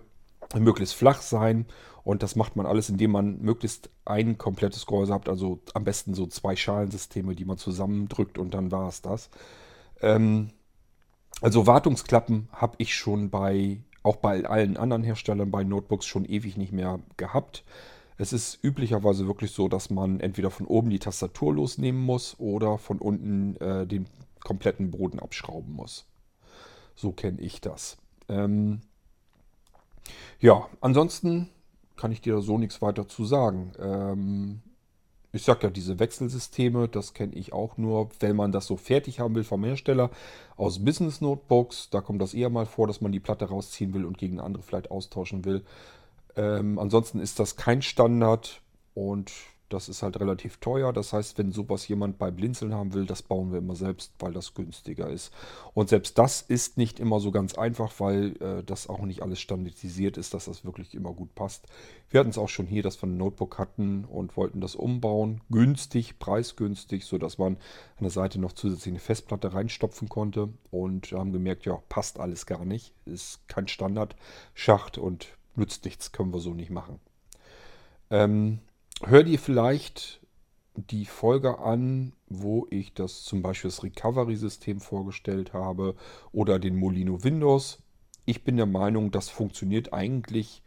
möglichst 0.55 0.95
flach 0.95 1.21
sein. 1.21 1.67
Und 2.05 2.23
das 2.23 2.37
macht 2.37 2.57
man 2.57 2.65
alles, 2.65 2.89
indem 2.89 3.11
man 3.11 3.39
möglichst 3.41 3.91
ein 4.05 4.39
komplettes 4.39 4.87
Gehäuse 4.87 5.13
hat. 5.13 5.29
Also 5.29 5.61
am 5.75 5.85
besten 5.85 6.15
so 6.15 6.27
zwei 6.27 6.57
Schalensysteme, 6.57 7.35
die 7.35 7.45
man 7.45 7.59
zusammendrückt 7.59 8.39
und 8.39 8.55
dann 8.55 8.71
war 8.71 8.89
es 8.89 9.03
das. 9.03 9.29
Ähm, 10.01 10.51
also 11.41 11.67
Wartungsklappen 11.67 12.49
habe 12.53 12.77
ich 12.79 12.95
schon 12.95 13.31
bei, 13.31 13.83
auch 14.03 14.17
bei 14.17 14.45
allen 14.45 14.77
anderen 14.77 15.03
Herstellern 15.03 15.51
bei 15.51 15.65
Notebooks 15.65 16.07
schon 16.07 16.25
ewig 16.25 16.57
nicht 16.57 16.73
mehr 16.73 17.01
gehabt. 17.17 17.65
Es 18.19 18.33
ist 18.33 18.59
üblicherweise 18.63 19.27
wirklich 19.27 19.53
so, 19.53 19.69
dass 19.69 19.91
man 19.91 20.19
entweder 20.21 20.51
von 20.51 20.67
oben 20.67 20.91
die 20.91 20.99
Tastatur 20.99 21.55
losnehmen 21.55 22.03
muss 22.03 22.39
oder 22.39 22.77
von 22.77 22.99
unten 22.99 23.57
äh, 23.57 23.87
den 23.87 24.07
kompletten 24.41 24.91
Boden 24.91 25.21
abschrauben 25.21 25.73
muss. 25.73 26.05
So 26.97 27.13
kenne 27.13 27.41
ich 27.41 27.61
das. 27.61 27.97
Ähm 28.29 28.81
ja, 30.41 30.67
ansonsten 30.81 31.49
kann 31.97 32.13
ich 32.13 32.21
dir 32.21 32.35
da 32.35 32.41
so 32.41 32.59
nichts 32.59 32.83
weiter 32.83 33.07
zu 33.07 33.25
sagen. 33.25 33.73
Ähm 33.79 34.63
ich 35.31 35.43
sag 35.43 35.63
ja, 35.63 35.69
diese 35.69 35.99
Wechselsysteme, 35.99 36.89
das 36.89 37.13
kenne 37.13 37.35
ich 37.35 37.53
auch 37.53 37.77
nur, 37.77 38.09
wenn 38.19 38.35
man 38.35 38.51
das 38.51 38.67
so 38.67 38.77
fertig 38.79 39.21
haben 39.21 39.35
will 39.35 39.45
vom 39.45 39.63
Hersteller 39.63 40.11
aus 40.57 40.83
Business 40.83 41.21
Notebooks. 41.21 41.91
Da 41.91 42.01
kommt 42.01 42.23
das 42.23 42.33
eher 42.33 42.49
mal 42.49 42.65
vor, 42.65 42.87
dass 42.87 43.03
man 43.03 43.13
die 43.13 43.21
Platte 43.21 43.45
rausziehen 43.45 43.93
will 43.93 44.07
und 44.07 44.17
gegen 44.17 44.39
eine 44.39 44.45
andere 44.45 44.63
vielleicht 44.63 44.91
austauschen 44.91 45.45
will. 45.45 45.65
Ähm, 46.39 46.79
ansonsten 46.79 47.19
ist 47.19 47.41
das 47.41 47.57
kein 47.57 47.83
Standard 47.83 48.63
und 48.95 49.33
das 49.69 49.89
ist 49.89 50.03
halt 50.03 50.19
relativ 50.19 50.59
teuer. 50.59 50.93
Das 50.93 51.13
heißt, 51.13 51.37
wenn 51.37 51.53
sowas 51.53 51.87
jemand 51.89 52.17
bei 52.17 52.31
Blinzeln 52.31 52.75
haben 52.75 52.95
will, 52.95 53.07
das 53.07 53.23
bauen 53.23 53.53
wir 53.53 53.59
immer 53.59 53.75
selbst, 53.75 54.13
weil 54.19 54.33
das 54.33 54.55
günstiger 54.55 55.11
ist. 55.11 55.33
Und 55.75 55.89
selbst 55.89 56.17
das 56.17 56.41
ist 56.41 56.79
nicht 56.79 57.01
immer 57.01 57.21
so 57.21 57.31
ganz 57.31 57.59
einfach, 57.59 57.93
weil 57.99 58.37
äh, 58.41 58.63
das 58.65 58.89
auch 58.89 59.01
nicht 59.01 59.23
alles 59.23 59.41
standardisiert 59.41 60.17
ist, 60.17 60.33
dass 60.33 60.47
das 60.47 60.65
wirklich 60.65 60.95
immer 60.95 61.13
gut 61.13 61.35
passt. 61.35 61.67
Wir 62.09 62.21
hatten 62.21 62.31
es 62.31 62.39
auch 62.39 62.49
schon 62.49 62.67
hier, 62.67 62.83
dass 62.83 63.03
wir 63.03 63.09
ein 63.09 63.19
Notebook 63.19 63.59
hatten 63.59 64.05
und 64.05 64.37
wollten 64.37 64.61
das 64.61 64.75
umbauen. 64.75 65.43
Günstig, 65.51 66.19
preisgünstig, 66.19 67.05
sodass 67.05 67.37
man 67.37 67.57
an 67.97 68.03
der 68.03 68.11
Seite 68.11 68.41
noch 68.41 68.53
zusätzlich 68.53 68.93
eine 68.93 69.01
Festplatte 69.01 69.53
reinstopfen 69.53 70.09
konnte. 70.09 70.49
Und 70.71 71.13
haben 71.13 71.33
gemerkt, 71.33 71.67
ja, 71.67 71.83
passt 71.89 72.21
alles 72.21 72.47
gar 72.47 72.65
nicht. 72.65 72.95
Ist 73.05 73.47
kein 73.49 73.69
Standardschacht 73.69 74.99
und 74.99 75.38
nützt 75.59 75.85
nichts, 75.85 76.13
können 76.13 76.33
wir 76.33 76.41
so 76.41 76.55
nicht 76.55 76.71
machen. 76.71 77.01
Ähm, 78.11 78.61
hör 79.03 79.23
dir 79.23 79.39
vielleicht 79.39 80.21
die 80.75 81.07
Folge 81.07 81.59
an, 81.59 82.13
wo 82.29 82.67
ich 82.71 82.95
das 82.95 83.25
zum 83.25 83.43
Beispiel 83.43 83.71
das 83.71 83.83
Recovery-System 83.83 84.81
vorgestellt 84.81 85.53
habe 85.53 85.95
oder 86.33 86.59
den 86.59 86.77
Molino 86.77 87.25
Windows. 87.25 87.83
Ich 88.25 88.45
bin 88.45 88.57
der 88.57 88.67
Meinung, 88.67 89.11
das 89.11 89.29
funktioniert 89.29 89.93
eigentlich 89.93 90.63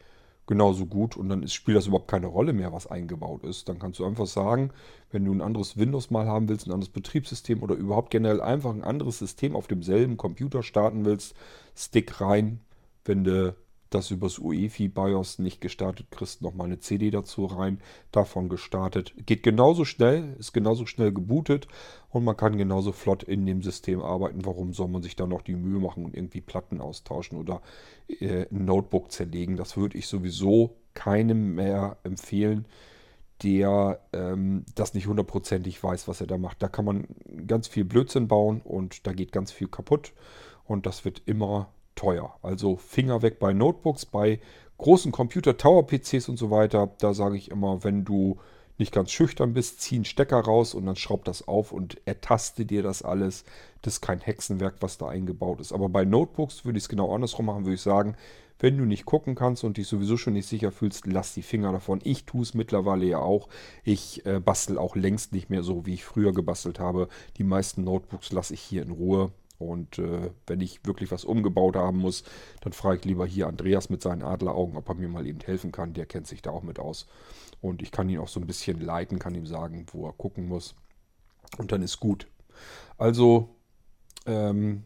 genauso 0.48 0.86
gut 0.86 1.16
und 1.16 1.30
dann 1.30 1.44
ist, 1.44 1.54
spielt 1.54 1.78
das 1.78 1.88
überhaupt 1.88 2.10
keine 2.10 2.28
Rolle 2.28 2.52
mehr, 2.52 2.74
was 2.74 2.88
eingebaut 2.88 3.44
ist. 3.44 3.70
Dann 3.70 3.80
kannst 3.80 4.00
du 4.00 4.06
einfach 4.06 4.28
sagen, 4.28 4.72
wenn 5.12 5.24
du 5.24 5.32
ein 5.32 5.42
anderes 5.42 5.78
Windows 5.78 6.10
mal 6.10 6.28
haben 6.28 6.50
willst, 6.50 6.68
ein 6.68 6.74
anderes 6.74 6.92
Betriebssystem 6.92 7.64
oder 7.64 7.76
überhaupt 7.76 8.10
generell 8.10 8.42
einfach 8.42 8.72
ein 8.72 8.84
anderes 8.84 9.20
System 9.20 9.56
auf 9.56 9.68
demselben 9.68 10.18
Computer 10.18 10.62
starten 10.64 11.06
willst, 11.06 11.36
Stick 11.76 12.20
rein. 12.20 12.60
Wenn 13.06 13.24
du 13.24 13.56
das 13.92 14.10
übers 14.10 14.40
UEFI 14.40 14.88
BIOS 14.88 15.38
nicht 15.38 15.62
gestartet 15.62 16.08
kriegst, 16.12 16.42
nochmal 16.42 16.68
eine 16.68 16.80
CD 16.80 17.12
dazu 17.12 17.46
rein, 17.46 17.80
davon 18.12 18.50
gestartet. 18.50 19.14
Geht 19.26 19.44
genauso 19.44 19.86
schnell, 19.86 20.36
ist 20.40 20.54
genauso 20.54 20.86
schnell 20.86 21.12
gebootet 21.12 21.68
und 22.10 22.24
man 22.24 22.38
kann 22.38 22.58
genauso 22.58 22.94
flott 22.94 23.22
in 23.22 23.46
dem 23.46 23.62
System 23.62 24.02
arbeiten. 24.02 24.46
Warum 24.46 24.74
soll 24.74 24.88
man 24.88 25.04
sich 25.04 25.18
da 25.18 25.28
noch 25.28 25.42
die 25.42 25.56
Mühe 25.56 25.80
machen 25.80 26.06
und 26.06 26.16
irgendwie 26.16 26.42
Platten 26.42 26.80
austauschen 26.80 27.38
oder 27.38 27.62
äh, 28.08 28.48
ein 28.50 28.66
Notebook 28.66 29.12
zerlegen? 29.12 29.58
Das 29.58 29.76
würde 29.76 29.98
ich 29.98 30.08
sowieso 30.08 30.78
keinem 30.94 31.56
mehr 31.56 31.98
empfehlen, 32.04 32.66
der 33.44 34.00
ähm, 34.14 34.64
das 34.74 34.94
nicht 34.94 35.08
hundertprozentig 35.08 35.84
weiß, 35.84 36.08
was 36.08 36.22
er 36.22 36.28
da 36.28 36.38
macht. 36.38 36.64
Da 36.64 36.70
kann 36.70 36.86
man 36.86 37.08
ganz 37.46 37.68
viel 37.68 37.84
Blödsinn 37.84 38.30
bauen 38.30 38.62
und 38.62 39.06
da 39.06 39.12
geht 39.12 39.34
ganz 39.34 39.52
viel 39.52 39.68
kaputt 39.68 40.14
und 40.64 40.86
das 40.86 41.04
wird 41.04 41.24
immer 41.26 41.74
teuer. 41.96 42.36
Also 42.42 42.78
Finger 42.78 43.22
weg 43.22 43.40
bei 43.40 43.54
Notebooks, 43.54 44.06
bei 44.06 44.40
großen 44.78 45.12
Computer, 45.12 45.58
Tower-PCs 45.58 46.30
und 46.30 46.38
so 46.38 46.52
weiter. 46.52 46.90
Da 47.00 47.14
sage 47.14 47.38
ich 47.38 47.52
immer, 47.52 47.84
wenn 47.84 48.04
du 48.04 48.38
nicht 48.78 48.92
ganz 48.92 49.12
schüchtern 49.12 49.54
bist, 49.54 49.80
zieh 49.82 49.96
einen 49.96 50.06
Stecker 50.06 50.40
raus 50.40 50.74
und 50.74 50.88
dann 50.88 50.96
schraub 50.96 51.24
das 51.24 51.48
auf 51.48 51.72
und 51.72 52.02
ertaste 52.06 52.66
dir 52.66 52.82
das 52.82 53.04
alles. 53.04 53.46
Das 53.84 53.96
ist 53.96 54.02
kein 54.02 54.20
Hexenwerk, 54.20 54.76
was 54.80 54.98
da 54.98 55.08
eingebaut 55.08 55.60
ist. 55.60 55.72
Aber 55.72 55.88
bei 55.88 56.04
Notebooks 56.04 56.66
würde 56.66 56.78
ich 56.78 56.86
es 56.86 56.90
genau 56.90 57.14
andersrum 57.14 57.46
machen, 57.46 57.66
würde 57.66 57.76
ich 57.76 57.82
sagen, 57.82 58.16
wenn 58.62 58.78
du 58.78 58.86
nicht 58.86 59.06
gucken 59.06 59.34
kannst 59.34 59.64
und 59.64 59.78
dich 59.78 59.88
sowieso 59.88 60.18
schon 60.18 60.34
nicht 60.34 60.48
sicher 60.48 60.72
fühlst, 60.72 61.08
lass 61.08 61.34
die 61.34 61.42
Finger 61.42 61.72
davon. 61.72 62.00
Ich 62.04 62.26
tue 62.26 62.44
es 62.44 62.54
mittlerweile 62.54 63.06
ja 63.06 63.18
auch. 63.18 63.50
Ich 63.84 64.26
äh, 64.26 64.40
bastel 64.40 64.78
auch 64.78 64.96
längst 64.96 65.34
nicht 65.34 65.50
mehr 65.50 65.64
so, 65.64 65.86
wie 65.86 65.96
ich 65.96 66.06
früher 66.06 66.32
gebastelt 66.32 66.80
habe. 66.80 67.08
Die 67.38 67.44
meisten 67.44 67.84
Notebooks 67.84 68.32
lasse 68.32 68.54
ich 68.54 68.62
hier 68.62 68.84
in 68.84 68.92
Ruhe 68.92 69.32
Und 69.62 70.00
äh, 70.00 70.32
wenn 70.48 70.62
ich 70.62 70.86
wirklich 70.86 71.12
was 71.12 71.24
umgebaut 71.24 71.76
haben 71.76 72.00
muss, 72.00 72.24
dann 72.62 72.74
frage 72.74 73.00
ich 73.00 73.06
lieber 73.06 73.26
hier 73.26 73.48
Andreas 73.48 73.90
mit 73.90 74.02
seinen 74.02 74.24
Adleraugen, 74.24 74.78
ob 74.78 74.90
er 74.90 74.96
mir 74.96 75.08
mal 75.08 75.28
eben 75.28 75.40
helfen 75.40 75.72
kann. 75.72 75.94
Der 75.94 76.06
kennt 76.06 76.28
sich 76.28 76.42
da 76.42 76.52
auch 76.52 76.64
mit 76.64 76.80
aus. 76.80 77.08
Und 77.62 77.82
ich 77.82 77.92
kann 77.92 78.10
ihn 78.10 78.20
auch 78.20 78.28
so 78.28 78.40
ein 78.40 78.48
bisschen 78.48 78.82
leiten, 78.82 79.20
kann 79.20 79.36
ihm 79.36 79.46
sagen, 79.46 79.86
wo 79.92 80.08
er 80.08 80.14
gucken 80.14 80.48
muss. 80.48 80.76
Und 81.58 81.72
dann 81.72 81.82
ist 81.82 82.00
gut. 82.00 82.28
Also 82.98 83.56
ähm, 84.26 84.84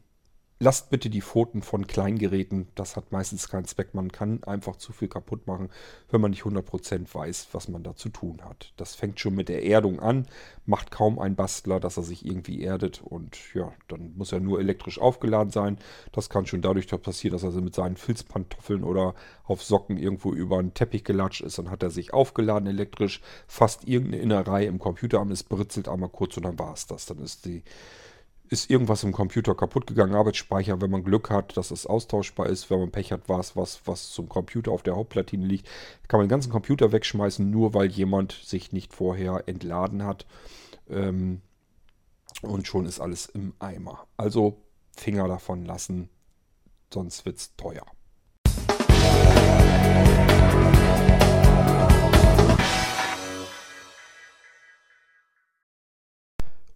lasst 0.59 0.89
bitte 0.89 1.09
die 1.09 1.21
Pfoten 1.21 1.61
von 1.61 1.85
Kleingeräten. 1.85 2.67
Das 2.75 2.95
hat 2.95 3.11
meistens 3.11 3.49
keinen 3.49 3.65
Zweck. 3.65 3.93
Man 3.93 4.11
kann 4.11 4.43
einfach 4.43 4.77
zu 4.77 4.93
viel 4.93 5.09
kaputt 5.09 5.47
machen, 5.47 5.69
wenn 6.09 6.21
man 6.21 6.31
nicht 6.31 6.43
100% 6.43 7.13
weiß, 7.13 7.49
was 7.51 7.67
man 7.67 7.83
da 7.83 7.95
zu 7.95 8.09
tun 8.09 8.41
hat. 8.43 8.71
Das 8.77 8.95
fängt 8.95 9.19
schon 9.19 9.35
mit 9.35 9.49
der 9.49 9.65
Erdung 9.65 9.99
an. 9.99 10.27
Macht 10.65 10.91
kaum 10.91 11.19
ein 11.19 11.35
Bastler, 11.35 11.79
dass 11.79 11.97
er 11.97 12.03
sich 12.03 12.25
irgendwie 12.25 12.63
erdet. 12.63 13.01
Und 13.01 13.37
ja, 13.53 13.73
dann 13.89 14.13
muss 14.15 14.31
er 14.31 14.39
nur 14.39 14.59
elektrisch 14.59 14.99
aufgeladen 14.99 15.51
sein. 15.51 15.77
Das 16.13 16.29
kann 16.29 16.45
schon 16.45 16.61
dadurch 16.61 16.87
passieren, 16.87 17.33
dass 17.33 17.43
er 17.43 17.61
mit 17.61 17.75
seinen 17.75 17.97
Filzpantoffeln 17.97 18.83
oder 18.83 19.13
auf 19.43 19.61
Socken 19.61 19.97
irgendwo 19.97 20.33
über 20.33 20.59
einen 20.59 20.73
Teppich 20.73 21.03
gelatscht 21.03 21.41
ist. 21.41 21.57
Dann 21.57 21.69
hat 21.69 21.83
er 21.83 21.89
sich 21.89 22.13
aufgeladen 22.13 22.67
elektrisch, 22.67 23.21
fast 23.47 23.87
irgendeine 23.87 24.23
Innerei 24.23 24.65
im 24.65 24.79
Computer 24.79 25.19
an. 25.19 25.31
Es 25.31 25.43
britzelt 25.43 25.89
einmal 25.89 26.09
kurz 26.09 26.37
und 26.37 26.43
dann 26.43 26.57
war 26.57 26.73
es 26.73 26.87
das. 26.87 27.05
Dann 27.05 27.19
ist 27.19 27.45
die 27.45 27.63
ist 28.49 28.69
irgendwas 28.69 29.03
im 29.03 29.11
Computer 29.11 29.55
kaputt 29.55 29.87
gegangen, 29.87 30.15
Arbeitsspeicher, 30.15 30.81
wenn 30.81 30.91
man 30.91 31.03
Glück 31.03 31.29
hat, 31.29 31.57
dass 31.57 31.71
es 31.71 31.85
austauschbar 31.85 32.47
ist, 32.47 32.69
wenn 32.69 32.79
man 32.79 32.91
Pech 32.91 33.11
hat, 33.11 33.27
war 33.27 33.39
was, 33.55 33.81
was 33.85 34.11
zum 34.11 34.29
Computer 34.29 34.71
auf 34.71 34.83
der 34.83 34.95
Hauptplatine 34.95 35.45
liegt, 35.45 35.67
kann 36.07 36.19
man 36.19 36.27
den 36.27 36.31
ganzen 36.31 36.51
Computer 36.51 36.91
wegschmeißen, 36.91 37.49
nur 37.49 37.73
weil 37.73 37.87
jemand 37.91 38.33
sich 38.33 38.71
nicht 38.71 38.93
vorher 38.93 39.43
entladen 39.47 40.03
hat. 40.03 40.25
Ähm, 40.89 41.41
und 42.41 42.67
schon 42.67 42.85
ist 42.85 42.99
alles 42.99 43.27
im 43.27 43.53
Eimer. 43.59 44.07
Also 44.17 44.61
Finger 44.95 45.27
davon 45.27 45.65
lassen, 45.65 46.09
sonst 46.93 47.25
wird 47.25 47.37
es 47.37 47.55
teuer. 47.55 47.85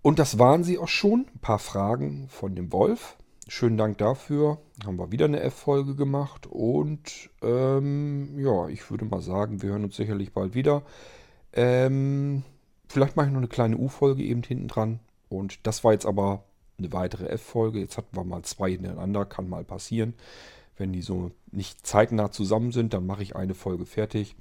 Und 0.09 0.17
das 0.17 0.39
waren 0.39 0.63
sie 0.63 0.79
auch 0.79 0.87
schon. 0.87 1.27
Ein 1.35 1.39
paar 1.39 1.59
Fragen 1.59 2.29
von 2.29 2.55
dem 2.55 2.73
Wolf. 2.73 3.15
Schönen 3.47 3.77
Dank 3.77 3.99
dafür. 3.99 4.57
Haben 4.83 4.97
wir 4.97 5.11
wieder 5.11 5.25
eine 5.25 5.39
F-Folge 5.39 5.93
gemacht. 5.93 6.47
Und 6.47 7.29
ähm, 7.43 8.39
ja, 8.39 8.67
ich 8.69 8.89
würde 8.89 9.05
mal 9.05 9.21
sagen, 9.21 9.61
wir 9.61 9.69
hören 9.69 9.83
uns 9.83 9.97
sicherlich 9.97 10.33
bald 10.33 10.55
wieder. 10.55 10.81
Ähm, 11.53 12.41
vielleicht 12.87 13.17
mache 13.17 13.27
ich 13.27 13.31
noch 13.31 13.37
eine 13.37 13.49
kleine 13.49 13.77
U-Folge 13.77 14.23
eben 14.23 14.41
hinten 14.41 14.67
dran. 14.67 14.99
Und 15.29 15.67
das 15.67 15.83
war 15.83 15.93
jetzt 15.93 16.07
aber 16.07 16.43
eine 16.79 16.91
weitere 16.91 17.27
F-Folge. 17.27 17.77
Jetzt 17.77 17.97
hatten 17.97 18.17
wir 18.17 18.23
mal 18.23 18.41
zwei 18.41 18.71
hintereinander. 18.71 19.25
Kann 19.25 19.47
mal 19.47 19.63
passieren. 19.63 20.15
Wenn 20.75 20.91
die 20.91 21.03
so 21.03 21.29
nicht 21.51 21.85
zeitnah 21.85 22.31
zusammen 22.31 22.71
sind, 22.71 22.95
dann 22.95 23.05
mache 23.05 23.21
ich 23.21 23.35
eine 23.35 23.53
Folge 23.53 23.85
fertig 23.85 24.35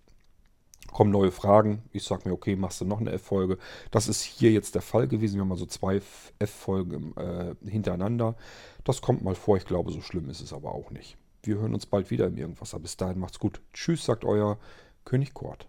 kommen 0.93 1.11
neue 1.11 1.31
Fragen. 1.31 1.83
Ich 1.93 2.05
sage 2.05 2.29
mir, 2.29 2.35
okay, 2.35 2.57
machst 2.57 2.81
du 2.81 2.85
noch 2.85 3.01
eine 3.01 3.13
F-Folge. 3.13 3.59
Das 3.91 4.09
ist 4.09 4.23
hier 4.23 4.53
jetzt 4.53 4.75
der 4.75 4.83
Fall 4.83 5.09
gewesen. 5.09 5.37
Wir 5.37 5.43
haben 5.43 5.53
also 5.53 5.67
zwei 5.67 6.01
F-Folgen 6.39 7.17
äh, 7.17 7.55
hintereinander. 7.69 8.37
Das 8.85 9.01
kommt 9.01 9.23
mal 9.23 9.35
vor. 9.35 9.57
Ich 9.57 9.67
glaube, 9.67 9.93
so 9.93 10.01
schlimm 10.01 10.29
ist 10.29 10.41
es 10.41 10.53
aber 10.53 10.75
auch 10.75 10.91
nicht. 10.91 11.17
Wir 11.43 11.59
hören 11.59 11.75
uns 11.75 11.87
bald 11.87 12.11
wieder 12.11 12.27
im 12.27 12.37
Irgendwas. 12.37 12.75
Bis 12.81 12.97
dahin 12.97 13.19
macht's 13.19 13.39
gut. 13.39 13.61
Tschüss, 13.73 14.05
sagt 14.05 14.25
euer 14.25 14.59
König 15.05 15.35
Kort. 15.35 15.69